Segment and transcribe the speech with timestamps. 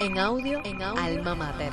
[0.00, 1.72] En audio, en audio, Alma Mater.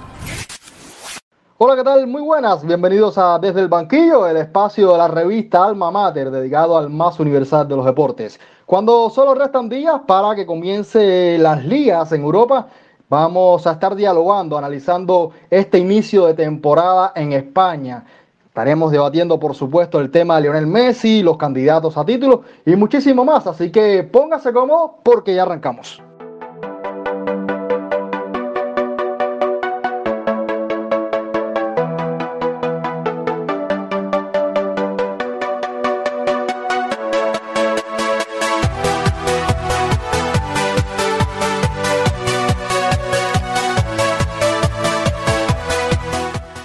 [1.60, 2.08] Hola, ¿qué tal?
[2.08, 2.66] Muy buenas.
[2.66, 7.20] Bienvenidos a Desde el Banquillo, el espacio de la revista Alma Mater, dedicado al más
[7.20, 8.40] universal de los deportes.
[8.66, 12.68] Cuando solo restan días para que comience las ligas en Europa,
[13.10, 18.06] vamos a estar dialogando, analizando este inicio de temporada en España.
[18.48, 23.24] Estaremos debatiendo, por supuesto, el tema de Lionel Messi, los candidatos a título y muchísimo
[23.24, 23.46] más.
[23.46, 26.02] Así que póngase cómodo porque ya arrancamos.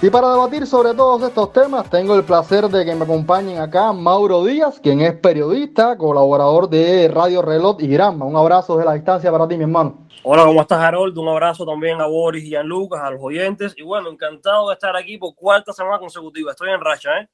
[0.03, 3.93] Y para debatir sobre todos estos temas, tengo el placer de que me acompañen acá
[3.93, 8.25] Mauro Díaz, quien es periodista, colaborador de Radio Reloj y Granma.
[8.25, 10.07] Un abrazo de la distancia para ti, mi hermano.
[10.23, 11.15] Hola, ¿cómo estás, Harold?
[11.19, 13.75] Un abrazo también a Boris y a Lucas, a los oyentes.
[13.77, 16.49] Y bueno, encantado de estar aquí por cuarta semana consecutiva.
[16.49, 17.29] Estoy en racha, ¿eh?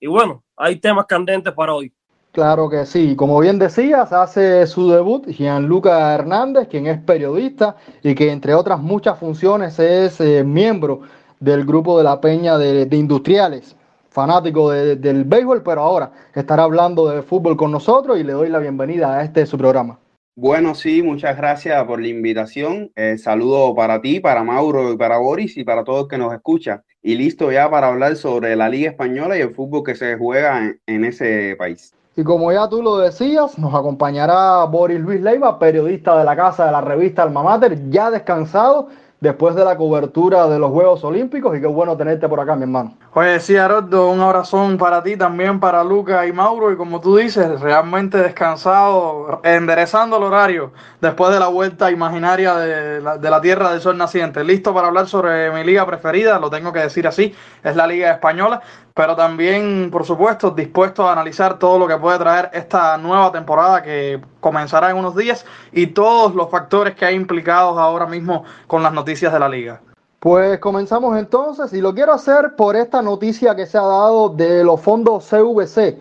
[0.00, 1.92] Y bueno, hay temas candentes para hoy.
[2.32, 3.14] Claro que sí.
[3.14, 8.78] Como bien decías, hace su debut Gianluca Hernández, quien es periodista y que entre otras
[8.78, 11.00] muchas funciones es eh, miembro
[11.40, 13.76] del grupo de la Peña de, Industriales,
[14.10, 18.58] fanático del béisbol, pero ahora estará hablando de fútbol con nosotros y le doy la
[18.58, 19.98] bienvenida a este su programa.
[20.38, 22.92] Bueno, sí, muchas gracias por la invitación.
[22.94, 26.34] Eh, saludo para ti, para Mauro y para Boris y para todos los que nos
[26.34, 26.82] escuchan.
[27.02, 30.62] Y listo ya para hablar sobre la Liga Española y el fútbol que se juega
[30.62, 31.94] en, en ese país.
[32.16, 36.66] Y como ya tú lo decías, nos acompañará Boris Luis Leiva, periodista de la casa
[36.66, 38.88] de la revista Alma Mater, ya descansado
[39.26, 42.62] después de la cobertura de los Juegos Olímpicos y qué bueno tenerte por acá, mi
[42.62, 42.96] hermano.
[43.14, 47.16] Oye, sí, Haroldo, un abrazón para ti, también para Luca y Mauro, y como tú
[47.16, 53.40] dices, realmente descansado, enderezando el horario después de la vuelta imaginaria de la, de la
[53.40, 54.44] Tierra del Sol Naciente.
[54.44, 58.10] Listo para hablar sobre mi liga preferida, lo tengo que decir así, es la Liga
[58.12, 58.62] Española,
[58.96, 63.82] pero también, por supuesto, dispuesto a analizar todo lo que puede traer esta nueva temporada
[63.82, 68.82] que comenzará en unos días y todos los factores que hay implicados ahora mismo con
[68.82, 69.82] las noticias de la liga.
[70.18, 74.64] Pues comenzamos entonces y lo quiero hacer por esta noticia que se ha dado de
[74.64, 75.98] los fondos CVC,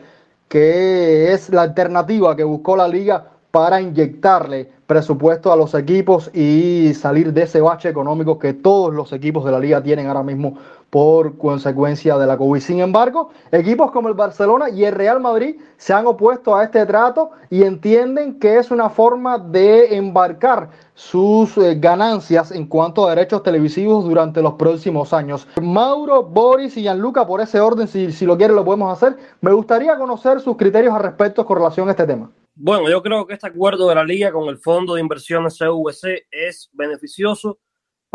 [0.47, 6.93] que es la alternativa que buscó la liga para inyectarle presupuesto a los equipos y
[6.93, 10.57] salir de ese bache económico que todos los equipos de la liga tienen ahora mismo
[10.95, 12.61] por consecuencia de la COVID.
[12.61, 16.85] Sin embargo, equipos como el Barcelona y el Real Madrid se han opuesto a este
[16.85, 23.13] trato y entienden que es una forma de embarcar sus eh, ganancias en cuanto a
[23.13, 25.45] derechos televisivos durante los próximos años.
[25.61, 29.17] Mauro, Boris y Gianluca, por ese orden, si, si lo quieren lo podemos hacer.
[29.41, 32.31] Me gustaría conocer sus criterios al respecto con relación a este tema.
[32.53, 36.27] Bueno, yo creo que este acuerdo de la liga con el Fondo de Inversiones CVC
[36.31, 37.59] es beneficioso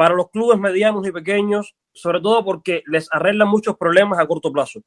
[0.00, 4.52] para los clubes medianos y pequeños, sobre todo porque les arregla muchos problemas a corto
[4.52, 4.80] plazo.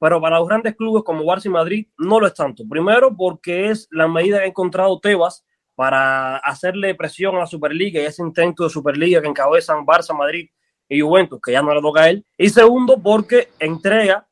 [0.00, 2.64] Pero para los grandes clubes como Barça y Madrid no lo es tanto.
[2.68, 8.00] Primero porque es la medida que ha encontrado Tebas para hacerle presión a la Superliga
[8.00, 10.48] y ese intento de Superliga que encabezan Barça, Madrid
[10.88, 12.24] y Juventus, que ya no le toca a él.
[12.36, 14.28] Y segundo porque entrega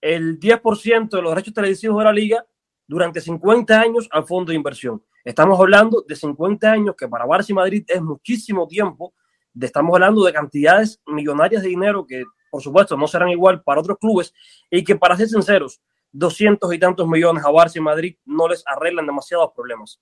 [0.00, 2.46] el 10% de los derechos televisivos de la liga
[2.86, 5.02] durante 50 años al fondo de inversión.
[5.24, 9.14] Estamos hablando de 50 años que para Barça y Madrid es muchísimo tiempo
[9.60, 13.98] estamos hablando de cantidades millonarias de dinero que, por supuesto, no serán igual para otros
[13.98, 14.32] clubes
[14.70, 15.80] y que, para ser sinceros,
[16.12, 20.00] 200 y tantos millones a Barça y Madrid no les arreglan demasiados problemas.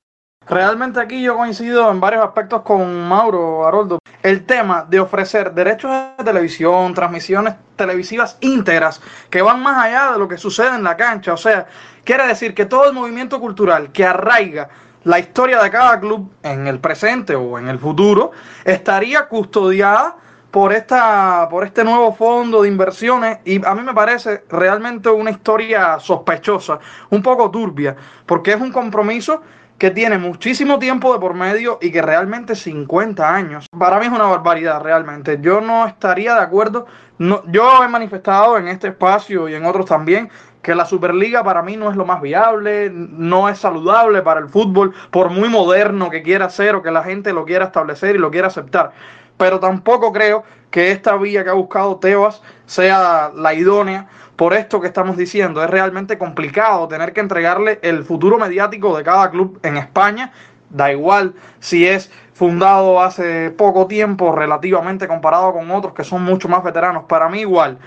[0.49, 3.99] Realmente aquí yo coincido en varios aspectos con Mauro Haroldo.
[4.23, 10.19] El tema de ofrecer derechos de televisión, transmisiones televisivas íntegras que van más allá de
[10.19, 11.35] lo que sucede en la cancha.
[11.35, 11.67] O sea,
[12.05, 14.71] quiere decir que todo el movimiento cultural que arraiga
[15.05, 18.33] la historia de cada club en el presente o en el futuro
[18.65, 20.17] estaría custodiada
[20.51, 25.31] por esta por este nuevo fondo de inversiones y a mí me parece realmente una
[25.31, 27.97] historia sospechosa, un poco turbia,
[28.27, 29.43] porque es un compromiso
[29.79, 33.65] que tiene muchísimo tiempo de por medio y que realmente 50 años.
[33.79, 35.39] Para mí es una barbaridad realmente.
[35.41, 36.87] Yo no estaría de acuerdo.
[37.17, 40.29] No, yo he manifestado en este espacio y en otros también
[40.63, 44.49] que la Superliga para mí no es lo más viable, no es saludable para el
[44.49, 48.19] fútbol, por muy moderno que quiera ser o que la gente lo quiera establecer y
[48.19, 48.93] lo quiera aceptar.
[49.37, 54.81] Pero tampoco creo que esta vía que ha buscado Tebas sea la idónea por esto
[54.81, 55.63] que estamos diciendo.
[55.63, 60.33] Es realmente complicado tener que entregarle el futuro mediático de cada club en España.
[60.69, 66.49] Da igual si es fundado hace poco tiempo relativamente comparado con otros que son mucho
[66.49, 67.05] más veteranos.
[67.05, 67.79] Para mí igual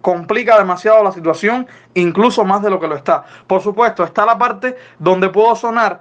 [0.00, 3.24] complica demasiado la situación, incluso más de lo que lo está.
[3.46, 6.00] Por supuesto, está la parte donde puedo sonar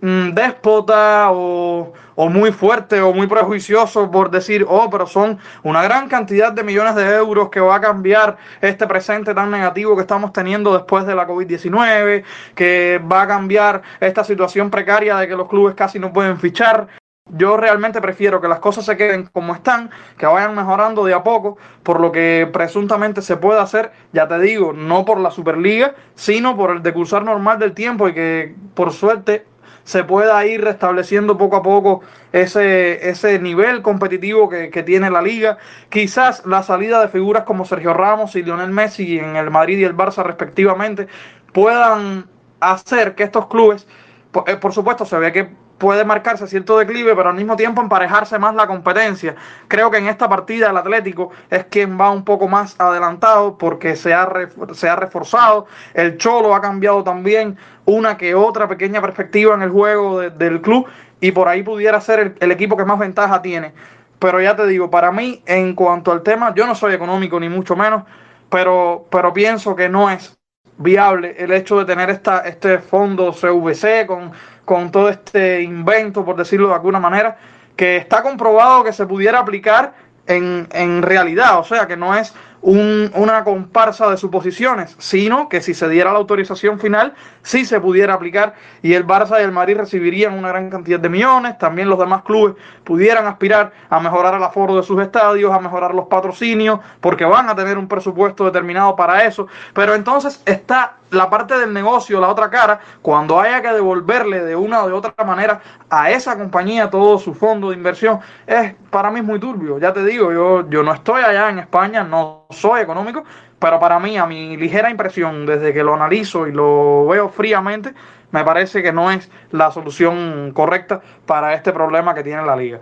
[0.00, 5.82] mm, déspota o, o, muy fuerte o muy prejuicioso por decir, oh, pero son una
[5.82, 10.02] gran cantidad de millones de euros que va a cambiar este presente tan negativo que
[10.02, 15.36] estamos teniendo después de la COVID-19, que va a cambiar esta situación precaria de que
[15.36, 16.99] los clubes casi no pueden fichar.
[17.32, 21.22] Yo realmente prefiero que las cosas se queden como están, que vayan mejorando de a
[21.22, 25.94] poco, por lo que presuntamente se puede hacer, ya te digo, no por la Superliga,
[26.14, 29.46] sino por el decursar normal del tiempo y que por suerte
[29.84, 35.22] se pueda ir restableciendo poco a poco ese, ese nivel competitivo que, que, tiene la
[35.22, 35.58] liga.
[35.88, 39.84] Quizás la salida de figuras como Sergio Ramos y Lionel Messi en el Madrid y
[39.84, 41.08] el Barça respectivamente
[41.52, 42.26] puedan
[42.60, 43.86] hacer que estos clubes,
[44.30, 45.50] por, eh, por supuesto se ve que
[45.80, 49.34] puede marcarse cierto declive, pero al mismo tiempo emparejarse más la competencia.
[49.66, 53.96] Creo que en esta partida el Atlético es quien va un poco más adelantado porque
[53.96, 54.28] se ha,
[54.74, 55.66] se ha reforzado.
[55.94, 57.56] El Cholo ha cambiado también
[57.86, 60.86] una que otra pequeña perspectiva en el juego de, del club
[61.18, 63.72] y por ahí pudiera ser el, el equipo que más ventaja tiene.
[64.18, 67.48] Pero ya te digo, para mí, en cuanto al tema, yo no soy económico ni
[67.48, 68.04] mucho menos,
[68.50, 70.39] pero, pero pienso que no es
[70.80, 74.32] viable el hecho de tener esta, este fondo CVC con,
[74.64, 77.36] con todo este invento, por decirlo de alguna manera,
[77.76, 79.92] que está comprobado que se pudiera aplicar
[80.26, 85.62] en, en realidad, o sea, que no es un, una comparsa de suposiciones, sino que
[85.62, 89.52] si se diera la autorización final, sí se pudiera aplicar y el Barça y el
[89.52, 92.54] Madrid recibirían una gran cantidad de millones, también los demás clubes
[92.84, 97.48] pudieran aspirar a mejorar el aforo de sus estadios, a mejorar los patrocinios, porque van
[97.48, 102.28] a tener un presupuesto determinado para eso, pero entonces está la parte del negocio, la
[102.28, 106.90] otra cara, cuando haya que devolverle de una o de otra manera a esa compañía
[106.90, 109.78] todo su fondo de inversión, es para mí muy turbio.
[109.78, 113.24] Ya te digo, yo, yo no estoy allá en España, no soy económico,
[113.58, 117.94] pero para mí, a mi ligera impresión, desde que lo analizo y lo veo fríamente,
[118.30, 122.80] me parece que no es la solución correcta para este problema que tiene la liga.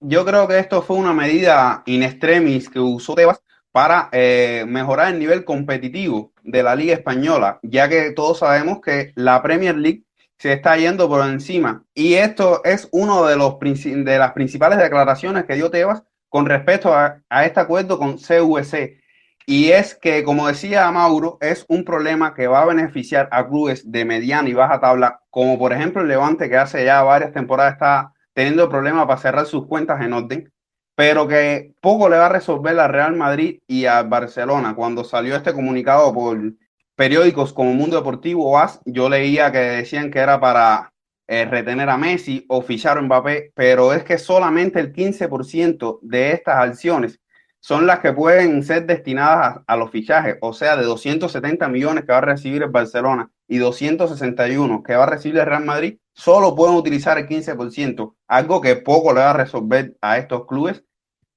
[0.00, 3.42] Yo creo que esto fue una medida in extremis que usó Tebas
[3.72, 9.12] para eh, mejorar el nivel competitivo de la Liga Española, ya que todos sabemos que
[9.16, 10.04] la Premier League
[10.38, 11.84] se está yendo por encima.
[11.94, 16.94] Y esto es uno de, los, de las principales declaraciones que dio Tebas con respecto
[16.94, 19.00] a, a este acuerdo con CVC.
[19.46, 23.90] Y es que, como decía Mauro, es un problema que va a beneficiar a clubes
[23.90, 27.74] de mediana y baja tabla, como por ejemplo el Levante, que hace ya varias temporadas
[27.74, 30.52] está teniendo problemas para cerrar sus cuentas en orden
[30.96, 34.74] pero que poco le va a resolver a Real Madrid y a Barcelona.
[34.74, 36.54] Cuando salió este comunicado por
[36.96, 40.90] periódicos como Mundo Deportivo o AS, yo leía que decían que era para
[41.28, 46.32] eh, retener a Messi o fichar a Mbappé, pero es que solamente el 15% de
[46.32, 47.20] estas acciones
[47.66, 52.12] son las que pueden ser destinadas a, los fichajes, o sea, de 270 millones que
[52.12, 56.54] va a recibir el Barcelona y 261 que va a recibir el Real Madrid, solo
[56.54, 60.84] pueden utilizar el 15%, algo que poco le va a resolver a estos clubes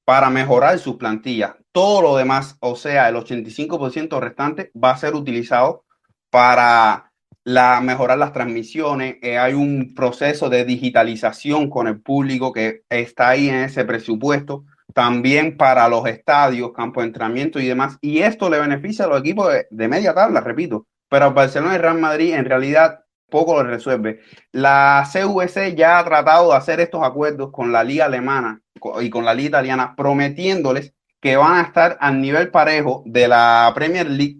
[0.05, 1.55] para mejorar sus plantillas.
[1.71, 5.83] Todo lo demás, o sea, el 85% restante, va a ser utilizado
[6.29, 7.11] para
[7.43, 9.15] la, mejorar las transmisiones.
[9.23, 14.65] Eh, hay un proceso de digitalización con el público que está ahí en ese presupuesto.
[14.93, 17.97] También para los estadios, campo de entrenamiento y demás.
[18.01, 20.87] Y esto le beneficia a los equipos de, de media tabla, repito.
[21.09, 22.99] Pero Barcelona y Real Madrid en realidad
[23.29, 24.19] poco lo resuelve.
[24.51, 28.61] La CVC ya ha tratado de hacer estos acuerdos con la liga alemana
[29.01, 33.71] y con la liga italiana, prometiéndoles que van a estar al nivel parejo de la
[33.75, 34.37] Premier League,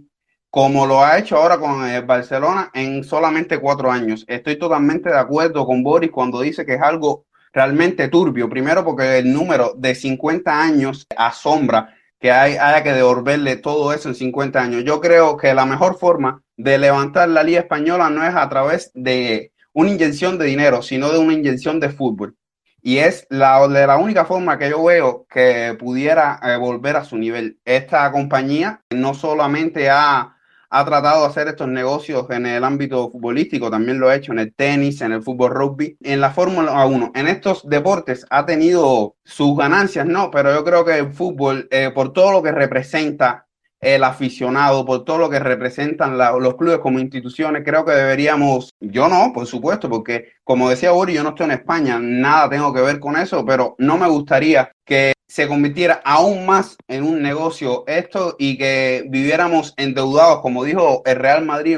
[0.50, 4.26] como lo ha hecho ahora con el Barcelona en solamente cuatro años.
[4.28, 8.50] Estoy totalmente de acuerdo con Boris cuando dice que es algo realmente turbio.
[8.50, 14.10] Primero porque el número de 50 años asombra que hay, haya que devolverle todo eso
[14.10, 14.84] en 50 años.
[14.84, 18.92] Yo creo que la mejor forma de levantar la Liga Española no es a través
[18.94, 22.36] de una inyección de dinero, sino de una inyección de fútbol.
[22.82, 27.04] Y es la, de la única forma que yo veo que pudiera eh, volver a
[27.04, 27.60] su nivel.
[27.66, 30.38] Esta compañía no solamente ha
[30.70, 34.40] ha tratado de hacer estos negocios en el ámbito futbolístico, también lo ha hecho en
[34.40, 37.12] el tenis, en el fútbol rugby, en la Fórmula 1.
[37.16, 41.92] En estos deportes ha tenido sus ganancias, no, pero yo creo que el fútbol, eh,
[41.94, 43.48] por todo lo que representa
[43.82, 49.08] el aficionado, por todo lo que representan los clubes como instituciones, creo que deberíamos, yo
[49.08, 52.82] no, por supuesto, porque como decía Uri, yo no estoy en España, nada tengo que
[52.82, 57.84] ver con eso, pero no me gustaría que se convirtiera aún más en un negocio
[57.88, 61.78] esto y que viviéramos endeudados, como dijo el Real Madrid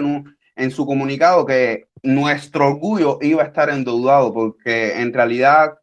[0.55, 5.73] en su comunicado, que nuestro orgullo iba a estar endeudado, porque en realidad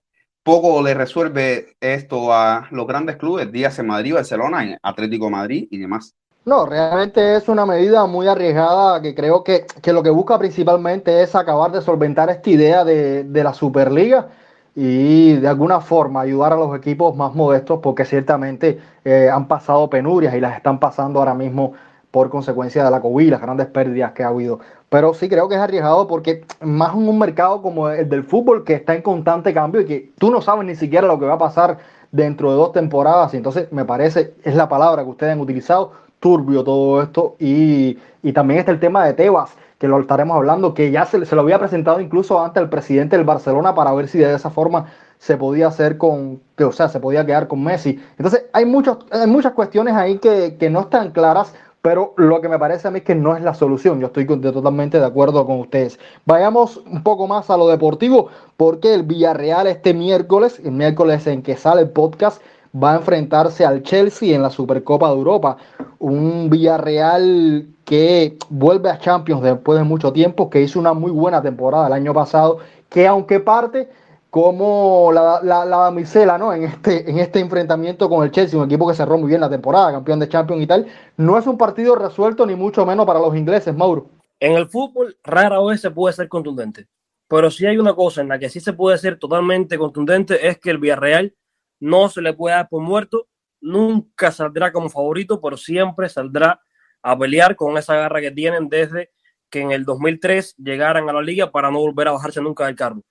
[0.49, 5.77] poco le resuelve esto a los grandes clubes, días en Madrid, Barcelona, Atlético Madrid y
[5.77, 6.15] demás.
[6.47, 11.23] No, realmente es una medida muy arriesgada que creo que, que lo que busca principalmente
[11.23, 14.29] es acabar de solventar esta idea de, de la Superliga
[14.75, 19.91] y de alguna forma ayudar a los equipos más modestos porque ciertamente eh, han pasado
[19.91, 21.75] penurias y las están pasando ahora mismo
[22.11, 24.61] por consecuencia de la COVID las grandes pérdidas que ha habido.
[24.89, 28.65] Pero sí creo que es arriesgado porque más en un mercado como el del fútbol
[28.65, 31.35] que está en constante cambio y que tú no sabes ni siquiera lo que va
[31.35, 31.79] a pasar
[32.11, 33.35] dentro de dos temporadas.
[33.35, 37.37] Y entonces me parece, es la palabra que ustedes han utilizado, turbio todo esto.
[37.39, 41.25] Y, y también está el tema de Tebas que lo estaremos hablando, que ya se,
[41.25, 44.51] se, lo había presentado incluso ante el presidente del Barcelona para ver si de esa
[44.51, 44.87] forma
[45.19, 48.01] se podía hacer con, o sea, se podía quedar con Messi.
[48.17, 51.55] Entonces, hay, muchos, hay muchas cuestiones ahí que, que no están claras,
[51.89, 53.99] pero lo que me parece a mí es que no es la solución.
[53.99, 55.99] Yo estoy totalmente de acuerdo con ustedes.
[56.27, 58.29] Vayamos un poco más a lo deportivo,
[58.59, 62.43] porque el Villarreal este miércoles, el miércoles en que sale el podcast,
[62.77, 65.57] va a enfrentarse al Chelsea en la Supercopa de Europa.
[65.99, 71.41] Un Villarreal que vuelve a Champions después de mucho tiempo, que hizo una muy buena
[71.41, 72.59] temporada el año pasado,
[72.91, 73.89] que aunque parte
[74.31, 76.53] como la, la, la damisela ¿no?
[76.53, 79.49] en, este, en este enfrentamiento con el Chelsea, un equipo que cerró muy bien la
[79.49, 83.21] temporada, campeón de Champions y tal, no es un partido resuelto ni mucho menos para
[83.21, 84.11] los ingleses, Mauro.
[84.41, 86.87] En el fútbol rara vez se puede ser contundente,
[87.27, 90.59] pero si hay una cosa en la que sí se puede ser totalmente contundente es
[90.59, 91.35] que el Villarreal
[91.81, 93.29] no se le puede dar por muerto,
[93.61, 96.61] nunca saldrá como favorito, pero siempre saldrá
[97.03, 99.11] a pelear con esa garra que tienen desde
[99.51, 102.77] que en el 2003 llegaran a la liga para no volver a bajarse nunca del
[102.77, 103.03] carro.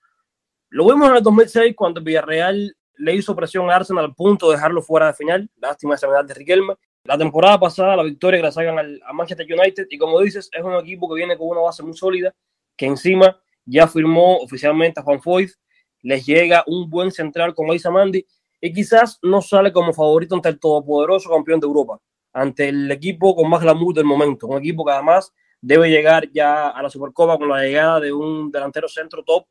[0.70, 4.56] Lo vimos en el 2006 cuando Villarreal le hizo presión a Arsenal al punto de
[4.56, 5.50] dejarlo fuera de final.
[5.56, 6.74] Lástima esa medalla de Riquelme.
[7.04, 9.86] La temporada pasada, la victoria que la sacan al, a Manchester United.
[9.88, 12.34] Y como dices, es un equipo que viene con una base muy sólida,
[12.76, 15.52] que encima ya firmó oficialmente a Juan Foyth.
[16.02, 18.26] Les llega un buen central como Isa Mandy.
[18.60, 22.00] Y quizás no sale como favorito ante el todopoderoso campeón de Europa
[22.32, 26.68] ante el equipo con más glamour del momento, un equipo que además debe llegar ya
[26.68, 29.46] a la Supercopa con la llegada de un delantero centro top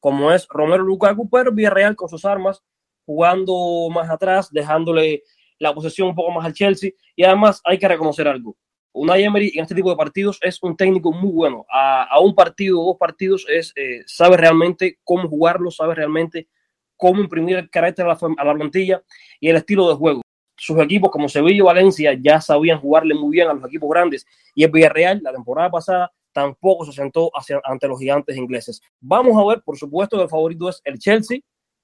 [0.00, 2.62] como es Romero Lukaku, pero Villarreal con sus armas,
[3.06, 5.22] jugando más atrás, dejándole
[5.58, 8.56] la posesión un poco más al Chelsea y además hay que reconocer algo.
[8.92, 11.64] Unai Emery en este tipo de partidos es un técnico muy bueno.
[11.70, 16.48] A, a un partido o dos partidos es, eh, sabe realmente cómo jugarlo, sabe realmente
[16.96, 19.02] cómo imprimir el carácter a la, a la plantilla
[19.38, 20.22] y el estilo de juego
[20.60, 24.26] sus equipos como Sevilla y Valencia ya sabían jugarle muy bien a los equipos grandes
[24.54, 28.80] y el Villarreal la temporada pasada tampoco se sentó hacia, ante los gigantes ingleses.
[29.00, 31.40] Vamos a ver, por supuesto, que el favorito es el Chelsea,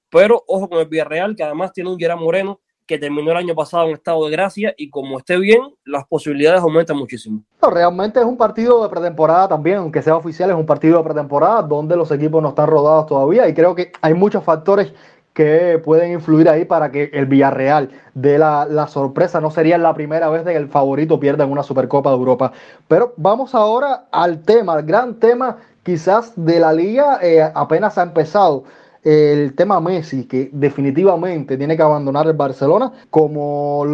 [0.09, 3.53] pero ojo con el Villarreal, que además tiene un Gerard Moreno que terminó el año
[3.53, 7.43] pasado en estado de gracia y como esté bien, las posibilidades aumentan muchísimo.
[7.61, 11.03] No, realmente es un partido de pretemporada también, aunque sea oficial, es un partido de
[11.03, 14.93] pretemporada donde los equipos no están rodados todavía y creo que hay muchos factores
[15.37, 19.39] que pueden influir ahí para que el Villarreal dé la, la, sorpresa.
[19.39, 22.53] No sería la primera vez que el favorito pierda en una Supercopa de Europa.
[22.87, 28.03] Pero vamos ahora al tema, al gran tema quizás de la liga, eh, apenas ha
[28.03, 28.63] empezado.
[29.03, 32.91] El tema Messi, que definitivamente tiene que abandonar el Barcelona.
[33.11, 33.85] Como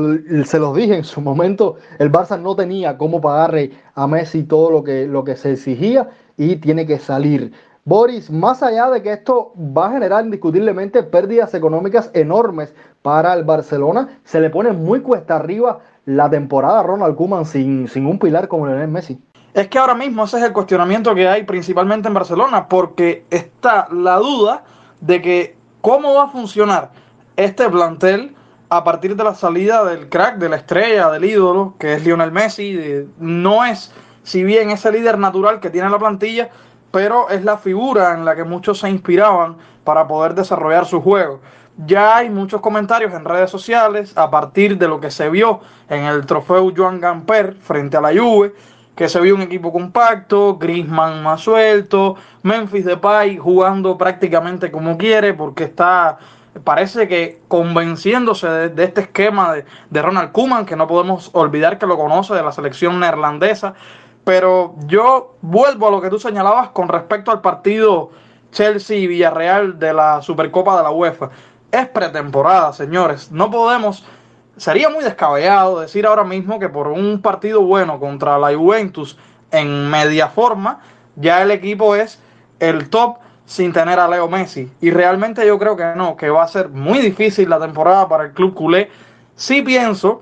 [0.45, 4.71] se los dije en su momento, el Barça no tenía cómo pagarle a Messi todo
[4.71, 7.51] lo que, lo que se exigía y tiene que salir.
[7.85, 13.43] Boris, más allá de que esto va a generar indiscutiblemente pérdidas económicas enormes para el
[13.43, 18.19] Barcelona, se le pone muy cuesta arriba la temporada a Ronald Koeman sin, sin un
[18.19, 19.19] pilar como Lionel Messi.
[19.53, 23.89] Es que ahora mismo ese es el cuestionamiento que hay principalmente en Barcelona, porque está
[23.91, 24.63] la duda
[25.01, 26.91] de que cómo va a funcionar
[27.35, 28.33] este plantel
[28.69, 32.31] a partir de la salida del crack, de la estrella, del ídolo, que es Lionel
[32.31, 33.05] Messi.
[33.19, 33.91] No es,
[34.23, 36.49] si bien ese líder natural que tiene la plantilla,
[36.93, 41.41] pero es la figura en la que muchos se inspiraban para poder desarrollar su juego.
[41.87, 46.03] Ya hay muchos comentarios en redes sociales a partir de lo que se vio en
[46.03, 48.53] el trofeo Joan Gamper frente a la Juve,
[48.95, 55.33] que se vio un equipo compacto, Griezmann más suelto, Memphis Depay jugando prácticamente como quiere
[55.33, 56.19] porque está
[56.63, 61.87] parece que convenciéndose de, este esquema de, de, Ronald Koeman, que no podemos olvidar que
[61.87, 63.73] lo conoce de la selección neerlandesa,
[64.23, 68.11] pero yo vuelvo a lo que tú señalabas con respecto al partido
[68.51, 71.29] Chelsea y Villarreal de la Supercopa de la UEFA.
[71.71, 73.31] Es pretemporada, señores.
[73.31, 74.05] No podemos.
[74.55, 79.17] Sería muy descabellado decir ahora mismo que por un partido bueno contra la Juventus
[79.51, 80.79] en media forma,
[81.15, 82.19] ya el equipo es
[82.59, 84.71] el top sin tener a Leo Messi.
[84.79, 88.25] Y realmente yo creo que no, que va a ser muy difícil la temporada para
[88.25, 88.89] el club culé.
[89.35, 90.21] Sí pienso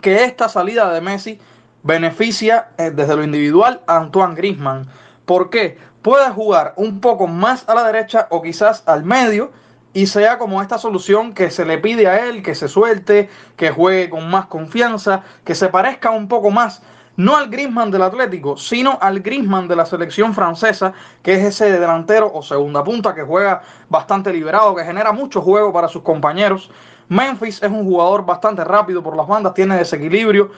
[0.00, 1.40] que esta salida de Messi
[1.88, 4.86] beneficia eh, desde lo individual a Antoine Grisman.
[5.24, 5.78] ¿Por qué?
[6.02, 9.52] Puede jugar un poco más a la derecha o quizás al medio
[9.94, 13.70] y sea como esta solución que se le pide a él, que se suelte, que
[13.70, 16.82] juegue con más confianza, que se parezca un poco más
[17.16, 20.92] no al Griezmann del Atlético, sino al Griezmann de la selección francesa,
[21.22, 25.72] que es ese delantero o segunda punta que juega bastante liberado, que genera mucho juego
[25.72, 26.70] para sus compañeros.
[27.08, 30.50] Memphis es un jugador bastante rápido por las bandas, tiene desequilibrio.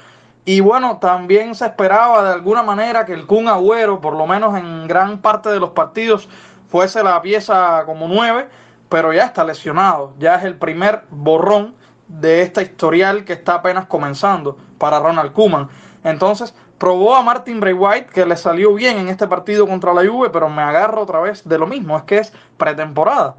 [0.45, 4.57] Y bueno, también se esperaba de alguna manera que el Kun Agüero, por lo menos
[4.57, 6.29] en gran parte de los partidos,
[6.69, 8.49] fuese la pieza como nueve,
[8.89, 10.15] pero ya está lesionado.
[10.19, 11.75] Ya es el primer borrón
[12.09, 15.69] de esta historial que está apenas comenzando para Ronald Koeman.
[16.03, 20.09] Entonces, probó a Martin Bray White, que le salió bien en este partido contra la
[20.09, 23.37] Juve, pero me agarro otra vez de lo mismo, es que es pretemporada.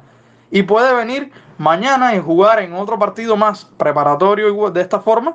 [0.50, 5.34] Y puede venir mañana y jugar en otro partido más preparatorio de esta forma.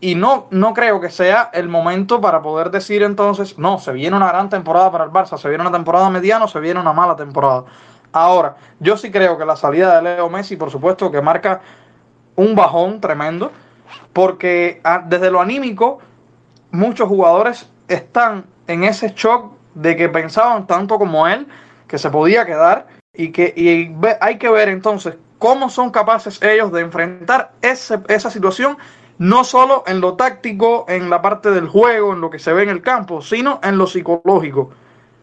[0.00, 4.16] Y no, no creo que sea el momento para poder decir entonces, no, se viene
[4.16, 6.92] una gran temporada para el Barça, se viene una temporada mediana o se viene una
[6.92, 7.64] mala temporada.
[8.12, 11.60] Ahora, yo sí creo que la salida de Leo Messi, por supuesto, que marca
[12.36, 13.50] un bajón tremendo,
[14.12, 15.98] porque ah, desde lo anímico
[16.70, 21.46] muchos jugadores están en ese shock de que pensaban tanto como él
[21.86, 26.70] que se podía quedar y que y hay que ver entonces cómo son capaces ellos
[26.72, 28.76] de enfrentar ese, esa situación
[29.18, 32.62] no solo en lo táctico, en la parte del juego, en lo que se ve
[32.62, 34.70] en el campo, sino en lo psicológico.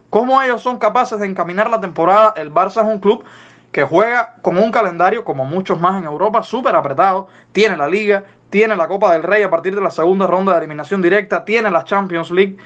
[0.09, 2.33] Cómo ellos son capaces de encaminar la temporada.
[2.37, 3.23] El Barça es un club
[3.71, 7.27] que juega con un calendario, como muchos más en Europa, súper apretado.
[7.51, 10.59] Tiene la liga, tiene la Copa del Rey a partir de la segunda ronda de
[10.59, 12.57] eliminación directa, tiene la Champions League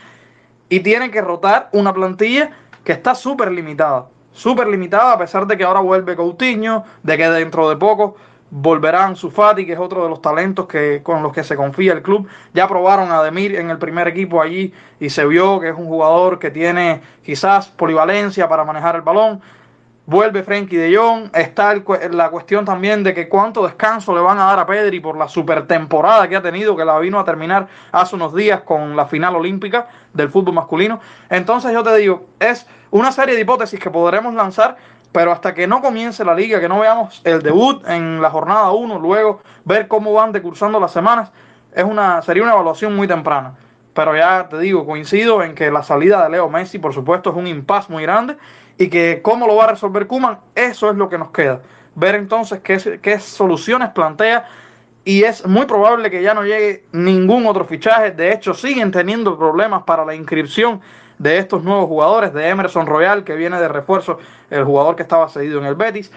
[0.70, 2.52] y tiene que rotar una plantilla
[2.84, 4.08] que está súper limitada.
[4.32, 8.16] Súper limitada a pesar de que ahora vuelve Coutinho, de que dentro de poco
[8.52, 12.02] volverán Sufati, que es otro de los talentos que, con los que se confía el
[12.02, 12.28] club.
[12.54, 15.88] Ya probaron a Demir en el primer equipo allí y se vio que es un
[15.88, 19.42] jugador que tiene quizás polivalencia para manejar el balón
[20.10, 21.76] vuelve Frenkie de Jong, está
[22.10, 25.28] la cuestión también de que cuánto descanso le van a dar a Pedri por la
[25.28, 29.06] super temporada que ha tenido, que la vino a terminar hace unos días con la
[29.06, 31.00] final olímpica del fútbol masculino.
[31.30, 34.78] Entonces yo te digo, es una serie de hipótesis que podremos lanzar,
[35.12, 38.72] pero hasta que no comience la liga, que no veamos el debut en la jornada
[38.72, 41.32] 1, luego ver cómo van decursando las semanas,
[41.74, 43.56] es una, sería una evaluación muy temprana.
[43.94, 47.36] Pero ya te digo, coincido en que la salida de Leo Messi, por supuesto, es
[47.36, 48.38] un impasse muy grande
[48.78, 51.62] y que cómo lo va a resolver Kuman, eso es lo que nos queda.
[51.96, 54.46] Ver entonces qué, qué soluciones plantea
[55.04, 58.12] y es muy probable que ya no llegue ningún otro fichaje.
[58.12, 60.82] De hecho, siguen teniendo problemas para la inscripción
[61.20, 64.18] de estos nuevos jugadores, de Emerson Royal, que viene de refuerzo,
[64.50, 66.12] el jugador que estaba cedido en el Betis,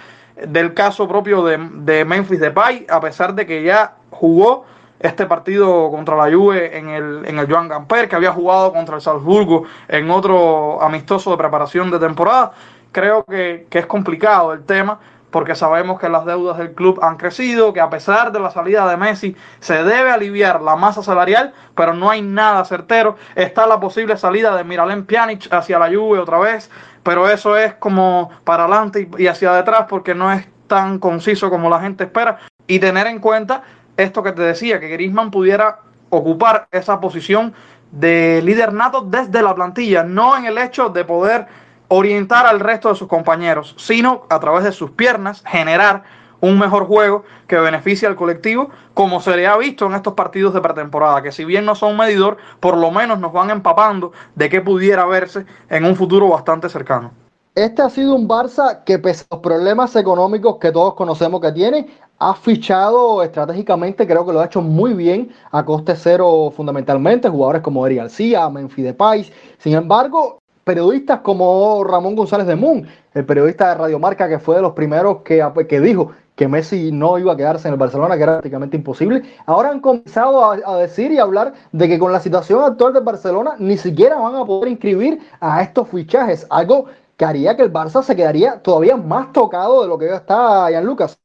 [0.47, 4.65] del caso propio de, de Memphis Depay, a pesar de que ya jugó
[5.01, 8.95] este partido contra la Juve en el, en el Joan Gamper, que había jugado contra
[8.97, 12.53] el Salzburgo en otro amistoso de preparación de temporada.
[12.93, 15.01] Creo que, que es complicado el tema
[15.33, 18.89] porque sabemos que las deudas del club han crecido, que a pesar de la salida
[18.89, 23.17] de Messi se debe aliviar la masa salarial, pero no hay nada certero.
[23.35, 26.71] Está la posible salida de Miralem Pjanic hacia la Juve otra vez,
[27.03, 31.71] pero eso es como para adelante y hacia detrás porque no es tan conciso como
[31.71, 32.39] la gente espera.
[32.67, 33.63] Y tener en cuenta
[33.97, 35.79] esto que te decía, que Grisman pudiera
[36.11, 37.55] ocupar esa posición
[37.91, 41.47] de líder nato desde la plantilla, no en el hecho de poder
[41.95, 46.05] orientar al resto de sus compañeros, sino a través de sus piernas generar
[46.41, 50.55] un mejor juego que beneficie al colectivo, como se le ha visto en estos partidos
[50.55, 54.49] de pretemporada, que si bien no son medidor, por lo menos nos van empapando de
[54.49, 57.13] qué pudiera verse en un futuro bastante cercano.
[57.55, 61.53] Este ha sido un Barça que pese a los problemas económicos que todos conocemos que
[61.53, 61.87] tiene,
[62.19, 67.61] ha fichado estratégicamente, creo que lo ha hecho muy bien, a coste cero fundamentalmente, jugadores
[67.61, 69.31] como Eri García, Memphis Depay.
[69.59, 74.57] Sin embargo, periodistas como Ramón González de Moon, el periodista de Radio Marca que fue
[74.57, 78.17] de los primeros que, que dijo que Messi no iba a quedarse en el Barcelona,
[78.17, 79.23] que era prácticamente imposible.
[79.47, 83.55] Ahora han comenzado a, decir y hablar de que con la situación actual del Barcelona
[83.59, 88.03] ni siquiera van a poder inscribir a estos fichajes, algo que haría que el Barça
[88.03, 91.19] se quedaría todavía más tocado de lo que ya está Jan Lucas.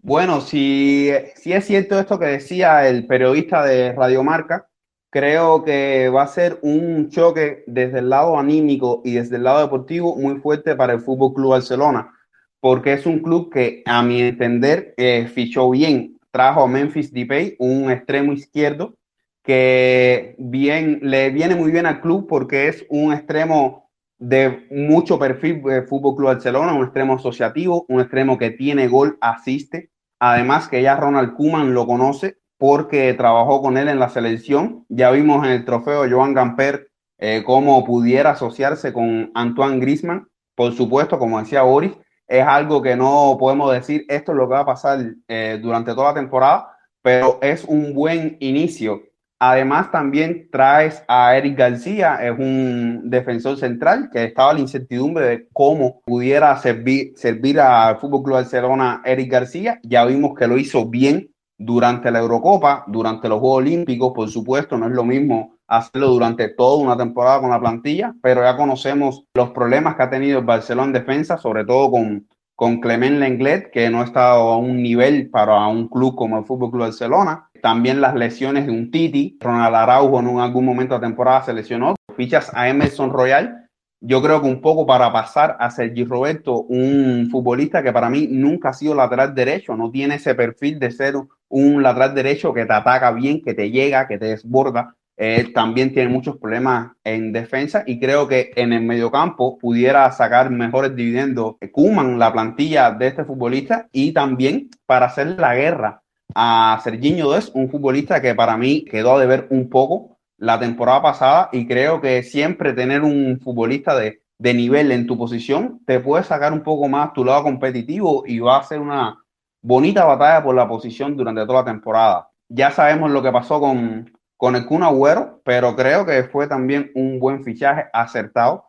[0.00, 4.68] Bueno, si, si es cierto esto que decía el periodista de Radio Marca,
[5.10, 9.60] creo que va a ser un choque desde el lado anímico y desde el lado
[9.60, 12.12] deportivo muy fuerte para el Fútbol Club Barcelona,
[12.60, 16.18] porque es un club que, a mi entender, eh, fichó bien.
[16.30, 18.94] Trajo a Memphis Depay, un extremo izquierdo,
[19.42, 25.62] que bien, le viene muy bien al club porque es un extremo de mucho perfil
[25.62, 29.90] de Fútbol Club Barcelona, un extremo asociativo, un extremo que tiene gol, asiste.
[30.18, 34.84] Además que ya Ronald Kuman lo conoce porque trabajó con él en la selección.
[34.88, 40.28] Ya vimos en el trofeo Joan Gamper eh, cómo pudiera asociarse con Antoine Grisman.
[40.54, 41.92] Por supuesto, como decía Boris,
[42.26, 45.94] es algo que no podemos decir esto es lo que va a pasar eh, durante
[45.94, 49.02] toda la temporada, pero es un buen inicio.
[49.40, 55.48] Además, también traes a Eric García, es un defensor central que estaba la incertidumbre de
[55.52, 59.78] cómo pudiera servir, servir al Fútbol Club Barcelona Eric García.
[59.84, 64.78] Ya vimos que lo hizo bien durante la Eurocopa, durante los Juegos Olímpicos, por supuesto,
[64.78, 69.24] no es lo mismo hacerlo durante toda una temporada con la plantilla, pero ya conocemos
[69.34, 73.70] los problemas que ha tenido el Barcelona en defensa, sobre todo con, con Clement Lenglet,
[73.70, 77.50] que no ha estado a un nivel para un club como el Fútbol Club Barcelona.
[77.60, 81.96] También las lesiones de un Titi, Ronald Araujo en algún momento de temporada se lesionó.
[82.16, 83.67] Fichas a Emerson Royal.
[84.00, 88.28] Yo creo que un poco para pasar a Sergi Roberto, un futbolista que para mí
[88.30, 91.14] nunca ha sido lateral derecho, no tiene ese perfil de ser
[91.48, 94.94] un lateral derecho que te ataca bien, que te llega, que te desborda.
[95.16, 100.48] Eh, también tiene muchos problemas en defensa y creo que en el mediocampo pudiera sacar
[100.48, 106.02] mejores dividendos Kuman, la plantilla de este futbolista, y también para hacer la guerra
[106.36, 111.02] a Serginho Des, un futbolista que para mí quedó de ver un poco la temporada
[111.02, 116.00] pasada y creo que siempre tener un futbolista de, de nivel en tu posición te
[116.00, 119.22] puede sacar un poco más tu lado competitivo y va a ser una
[119.60, 122.30] bonita batalla por la posición durante toda la temporada.
[122.48, 126.90] Ya sabemos lo que pasó con, con el Kun Agüero, pero creo que fue también
[126.94, 128.64] un buen fichaje acertado.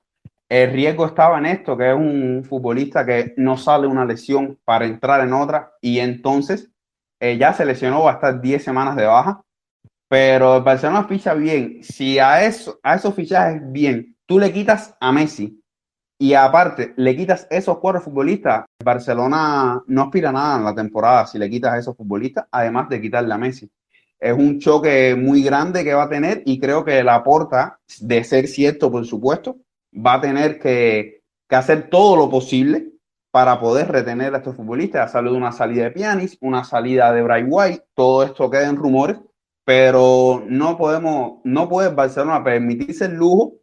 [0.50, 4.86] El riesgo estaba en esto, que es un futbolista que no sale una lesión para
[4.86, 6.72] entrar en otra y entonces
[7.20, 9.44] eh, ya se lesionó, va a estar 10 semanas de baja.
[10.10, 11.84] Pero el Barcelona ficha bien.
[11.84, 15.64] Si a, eso, a esos fichajes bien, tú le quitas a Messi
[16.18, 21.26] y aparte le quitas esos cuatro futbolistas, Barcelona no aspira a nada en la temporada
[21.28, 23.72] si le quitas a esos futbolistas, además de quitarle a Messi
[24.20, 28.24] es un choque muy grande que va a tener y creo que la porta, de
[28.24, 29.58] ser cierto, por supuesto,
[29.94, 32.92] va a tener que, hacer todo lo posible
[33.32, 35.10] para poder retener a estos futbolistas.
[35.10, 38.76] Ha salido una salida de Pianis, una salida de Bray White, todo esto queda en
[38.76, 39.18] rumores,
[39.70, 43.54] pero no podemos, no puede Barcelona permitirse el lujo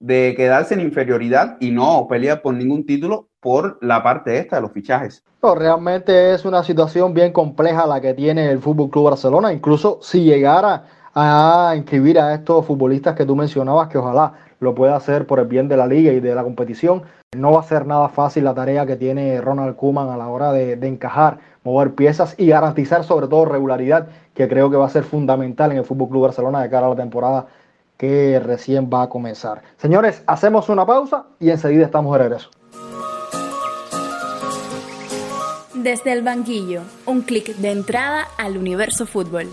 [0.00, 4.62] de quedarse en inferioridad y no pelear por ningún título por la parte esta de
[4.62, 5.22] los fichajes.
[5.40, 9.52] No, realmente es una situación bien compleja la que tiene el Fútbol Club Barcelona.
[9.52, 14.96] Incluso si llegara a inscribir a estos futbolistas que tú mencionabas, que ojalá lo pueda
[14.96, 17.02] hacer por el bien de la liga y de la competición,
[17.36, 20.52] no va a ser nada fácil la tarea que tiene Ronald Koeman a la hora
[20.52, 24.90] de, de encajar, mover piezas y garantizar sobre todo regularidad, que creo que va a
[24.90, 27.46] ser fundamental en el Fútbol Club Barcelona de cara a la temporada
[27.96, 29.62] que recién va a comenzar.
[29.76, 32.50] Señores, hacemos una pausa y enseguida estamos de regreso.
[35.74, 39.48] Desde el banquillo, un clic de entrada al universo fútbol.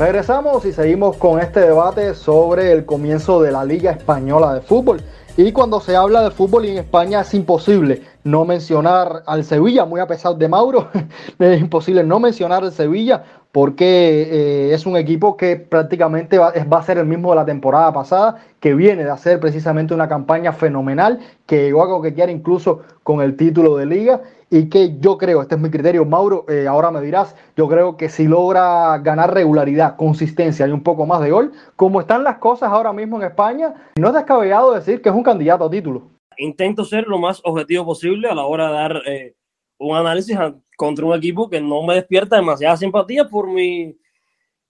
[0.00, 5.02] Regresamos y seguimos con este debate sobre el comienzo de la Liga Española de Fútbol.
[5.36, 10.00] Y cuando se habla de fútbol en España es imposible no mencionar al Sevilla, muy
[10.00, 10.88] a pesar de Mauro,
[11.38, 16.82] es imposible no mencionar al Sevilla porque eh, es un equipo que prácticamente va, a
[16.82, 21.18] ser el mismo de la temporada pasada, que viene de hacer precisamente una campaña fenomenal,
[21.46, 25.54] que llegó a coquetear incluso con el título de liga y que yo creo, este
[25.54, 29.96] es mi criterio, Mauro, eh, ahora me dirás, yo creo que si logra ganar regularidad,
[29.96, 33.74] consistencia y un poco más de gol, como están las cosas ahora mismo en España,
[33.96, 36.02] no es descabellado decir que es un candidato a título.
[36.36, 39.34] Intento ser lo más objetivo posible a la hora de dar eh,
[39.78, 40.36] un análisis
[40.80, 43.94] contra un equipo que no me despierta demasiada simpatía por mi,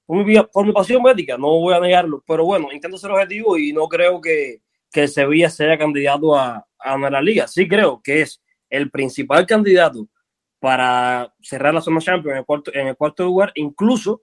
[0.04, 3.56] por mi, por mi pasión médica, no voy a negarlo, pero bueno, intento ser objetivo
[3.56, 8.02] y no creo que, que Sevilla sea candidato a, a ganar la liga, sí creo
[8.02, 10.08] que es el principal candidato
[10.58, 14.22] para cerrar la zona Champions en el cuarto, en el cuarto lugar, incluso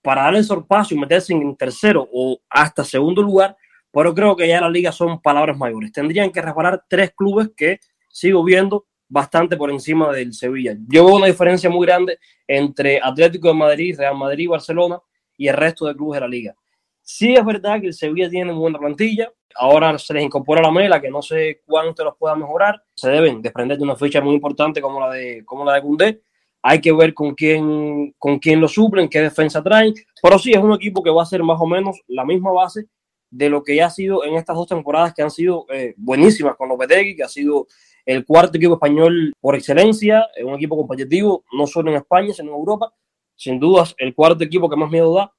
[0.00, 3.58] para darle el sorpaso y meterse en tercero o hasta segundo lugar,
[3.92, 5.92] pero creo que ya la liga son palabras mayores.
[5.92, 7.78] Tendrían que resbalar tres clubes que
[8.08, 10.74] sigo viendo bastante por encima del Sevilla.
[10.88, 14.98] Yo veo una diferencia muy grande entre Atlético de Madrid, Real Madrid, Barcelona
[15.36, 16.54] y el resto de clubes de la liga.
[17.02, 21.00] Sí es verdad que el Sevilla tiene buena plantilla, ahora se les incorpora la mela,
[21.00, 24.80] que no sé cuánto los pueda mejorar, se deben desprender de una fecha muy importante
[24.80, 26.20] como la de, como la de
[26.62, 30.58] hay que ver con quién, con quién lo suplen, qué defensa traen, pero sí es
[30.58, 32.86] un equipo que va a ser más o menos la misma base
[33.30, 36.56] de lo que ya ha sido en estas dos temporadas que han sido eh, buenísimas
[36.56, 37.66] con Lopetegui, que ha sido
[38.06, 42.58] el cuarto equipo español por excelencia, un equipo competitivo, no solo en España, sino en
[42.58, 42.92] Europa,
[43.36, 45.32] sin dudas el cuarto equipo que más miedo da,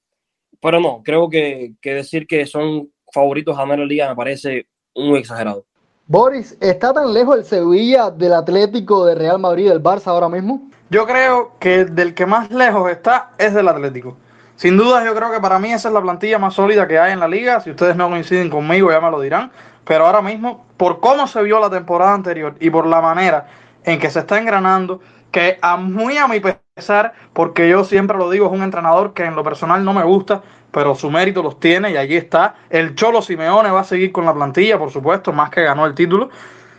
[0.61, 4.67] pero no, creo que, que decir que son favoritos a ganar la liga me parece
[4.95, 5.65] muy exagerado.
[6.07, 10.69] Boris, ¿está tan lejos el Sevilla del Atlético, de Real Madrid, del Barça ahora mismo?
[10.89, 14.17] Yo creo que del que más lejos está es del Atlético.
[14.57, 17.13] Sin duda, yo creo que para mí esa es la plantilla más sólida que hay
[17.13, 17.61] en la liga.
[17.61, 19.51] Si ustedes no coinciden conmigo, ya me lo dirán.
[19.85, 23.47] Pero ahora mismo, por cómo se vio la temporada anterior y por la manera
[23.83, 28.29] en que se está engranando, que a muy a mi pesar, porque yo siempre lo
[28.29, 30.41] digo, es un entrenador que en lo personal no me gusta,
[30.71, 32.55] pero su mérito los tiene y allí está.
[32.69, 35.95] El Cholo Simeone va a seguir con la plantilla, por supuesto, más que ganó el
[35.95, 36.29] título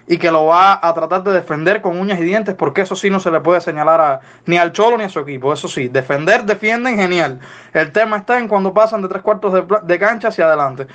[0.06, 3.08] y que lo va a tratar de defender con uñas y dientes, porque eso sí
[3.08, 5.52] no se le puede señalar a, ni al Cholo ni a su equipo.
[5.52, 7.40] Eso sí, defender, defienden, genial.
[7.72, 10.86] El tema está en cuando pasan de tres cuartos de, de cancha hacia adelante.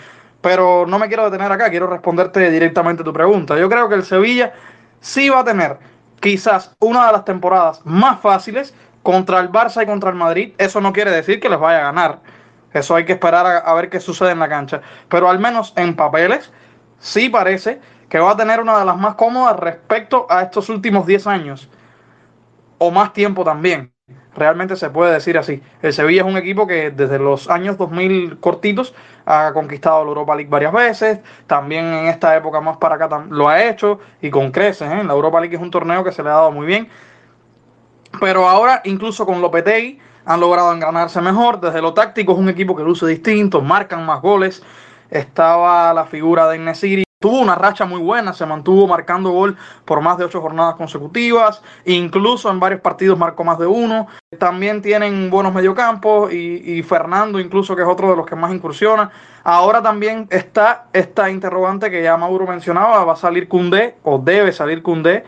[0.47, 3.57] Pero no me quiero detener acá, quiero responderte directamente tu pregunta.
[3.57, 4.53] Yo creo que el Sevilla
[5.01, 5.77] sí va a tener
[6.21, 10.53] quizás una de las temporadas más fáciles contra el Barça y contra el Madrid.
[10.57, 12.21] Eso no quiere decir que les vaya a ganar.
[12.71, 14.81] Eso hay que esperar a, a ver qué sucede en la cancha.
[15.09, 16.53] Pero al menos en papeles,
[16.97, 21.05] sí parece que va a tener una de las más cómodas respecto a estos últimos
[21.05, 21.69] 10 años,
[22.77, 23.96] o más tiempo también.
[24.37, 25.63] Realmente se puede decir así.
[25.81, 28.93] El Sevilla es un equipo que desde los años 2000 cortitos
[29.25, 31.19] ha conquistado la Europa League varias veces.
[31.47, 34.91] También en esta época más para acá lo ha hecho y con creces.
[34.91, 35.03] ¿eh?
[35.03, 36.87] La Europa League es un torneo que se le ha dado muy bien.
[38.19, 41.59] Pero ahora, incluso con Lopetegui, han logrado engranarse mejor.
[41.59, 44.61] Desde lo táctico es un equipo que luce distinto, marcan más goles.
[45.09, 50.01] Estaba la figura de Nesiri Tuvo una racha muy buena, se mantuvo marcando gol por
[50.01, 54.05] más de ocho jornadas consecutivas, incluso en varios partidos marcó más de uno.
[54.37, 59.09] También tienen buenos mediocampos y, Fernando incluso que es otro de los que más incursiona.
[59.43, 64.51] Ahora también está esta interrogante que ya Mauro mencionaba, va a salir Cundé o debe
[64.51, 65.25] salir Cundé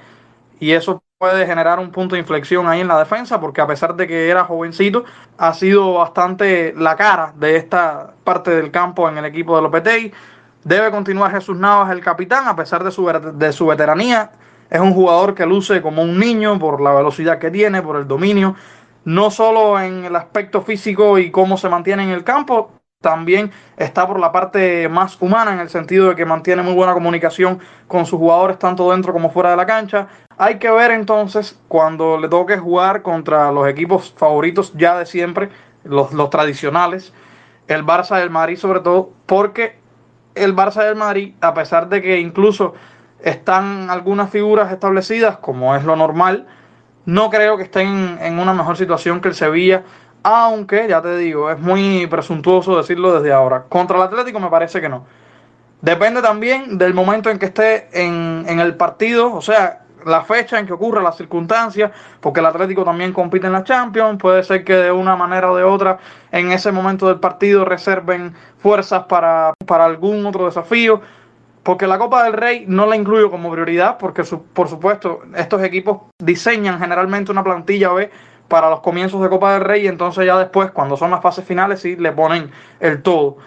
[0.60, 3.96] y eso puede generar un punto de inflexión ahí en la defensa, porque a pesar
[3.96, 5.06] de que era jovencito,
[5.40, 10.14] ha sido bastante la cara de esta parte del campo en el equipo de Lopetegui.
[10.64, 14.32] Debe continuar Jesús Navas, el capitán, a pesar de su, de su veteranía.
[14.70, 18.08] Es un jugador que luce como un niño por la velocidad que tiene, por el
[18.08, 18.56] dominio,
[19.06, 24.06] no solo en el aspecto físico y cómo se mantiene en el campo, también está
[24.06, 28.06] por la parte más humana, en el sentido de que mantiene muy buena comunicación con
[28.06, 30.10] sus jugadores, tanto dentro como fuera de la cancha.
[30.38, 35.50] Hay que ver entonces cuando le toque jugar contra los equipos favoritos ya de siempre,
[35.86, 37.14] los, los tradicionales,
[37.70, 39.80] el Barça del Madrid sobre todo, porque
[40.36, 42.74] el Barça del Madrid, a pesar de que incluso
[43.22, 46.48] están algunas figuras establecidas, como es lo normal,
[47.06, 49.84] no creo que estén en una mejor situación que el Sevilla,
[50.24, 53.64] aunque, ya te digo, es muy presuntuoso decirlo desde ahora.
[53.70, 55.06] Contra el Atlético me parece que no.
[55.82, 60.60] Depende también del momento en que esté en, en el partido, o sea, la fecha
[60.60, 64.64] en que ocurra, las circunstancias, porque el Atlético también compite en la Champions, puede ser
[64.64, 66.00] que de una manera o de otra
[66.32, 71.02] en ese momento del partido reserven fuerzas para, para algún otro desafío,
[71.64, 76.02] porque la Copa del Rey no la incluyo como prioridad, porque por supuesto estos equipos
[76.18, 78.10] diseñan generalmente una plantilla B
[78.48, 81.46] para los comienzos de Copa del Rey y entonces ya después, cuando son las fases
[81.46, 83.38] finales, sí le ponen el todo.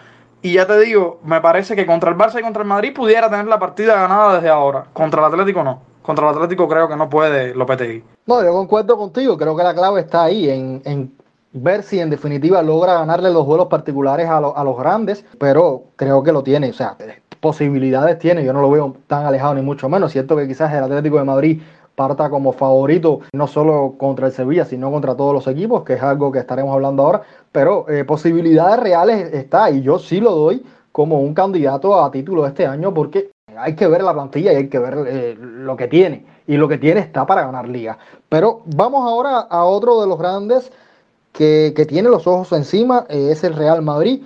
[0.43, 3.31] Y ya te digo, me parece que contra el Barça y contra el Madrid pudiera
[3.31, 4.87] tener la partida ganada desde ahora.
[4.93, 8.05] Contra el Atlético no contra el Atlético creo que no puede Lopetegui.
[8.27, 11.13] No, yo concuerdo contigo, creo que la clave está ahí, en, en
[11.53, 15.85] ver si en definitiva logra ganarle los vuelos particulares a, lo, a, los grandes, pero
[15.97, 16.97] creo que lo tiene, o sea,
[17.41, 20.85] posibilidades tiene, yo no lo veo tan alejado ni mucho menos, cierto que quizás el
[20.85, 21.63] Atlético de Madrid
[21.95, 26.03] parta como favorito no solo contra el Sevilla, sino contra todos los equipos, que es
[26.03, 30.65] algo que estaremos hablando ahora, pero eh, posibilidades reales está y yo sí lo doy
[30.91, 34.69] como un candidato a título este año porque hay que ver la plantilla y hay
[34.69, 36.25] que ver eh, lo que tiene.
[36.47, 37.99] Y lo que tiene está para ganar liga.
[38.29, 40.73] Pero vamos ahora a otro de los grandes
[41.33, 43.07] que, que tiene los ojos encima.
[43.09, 44.25] Eh, es el Real Madrid,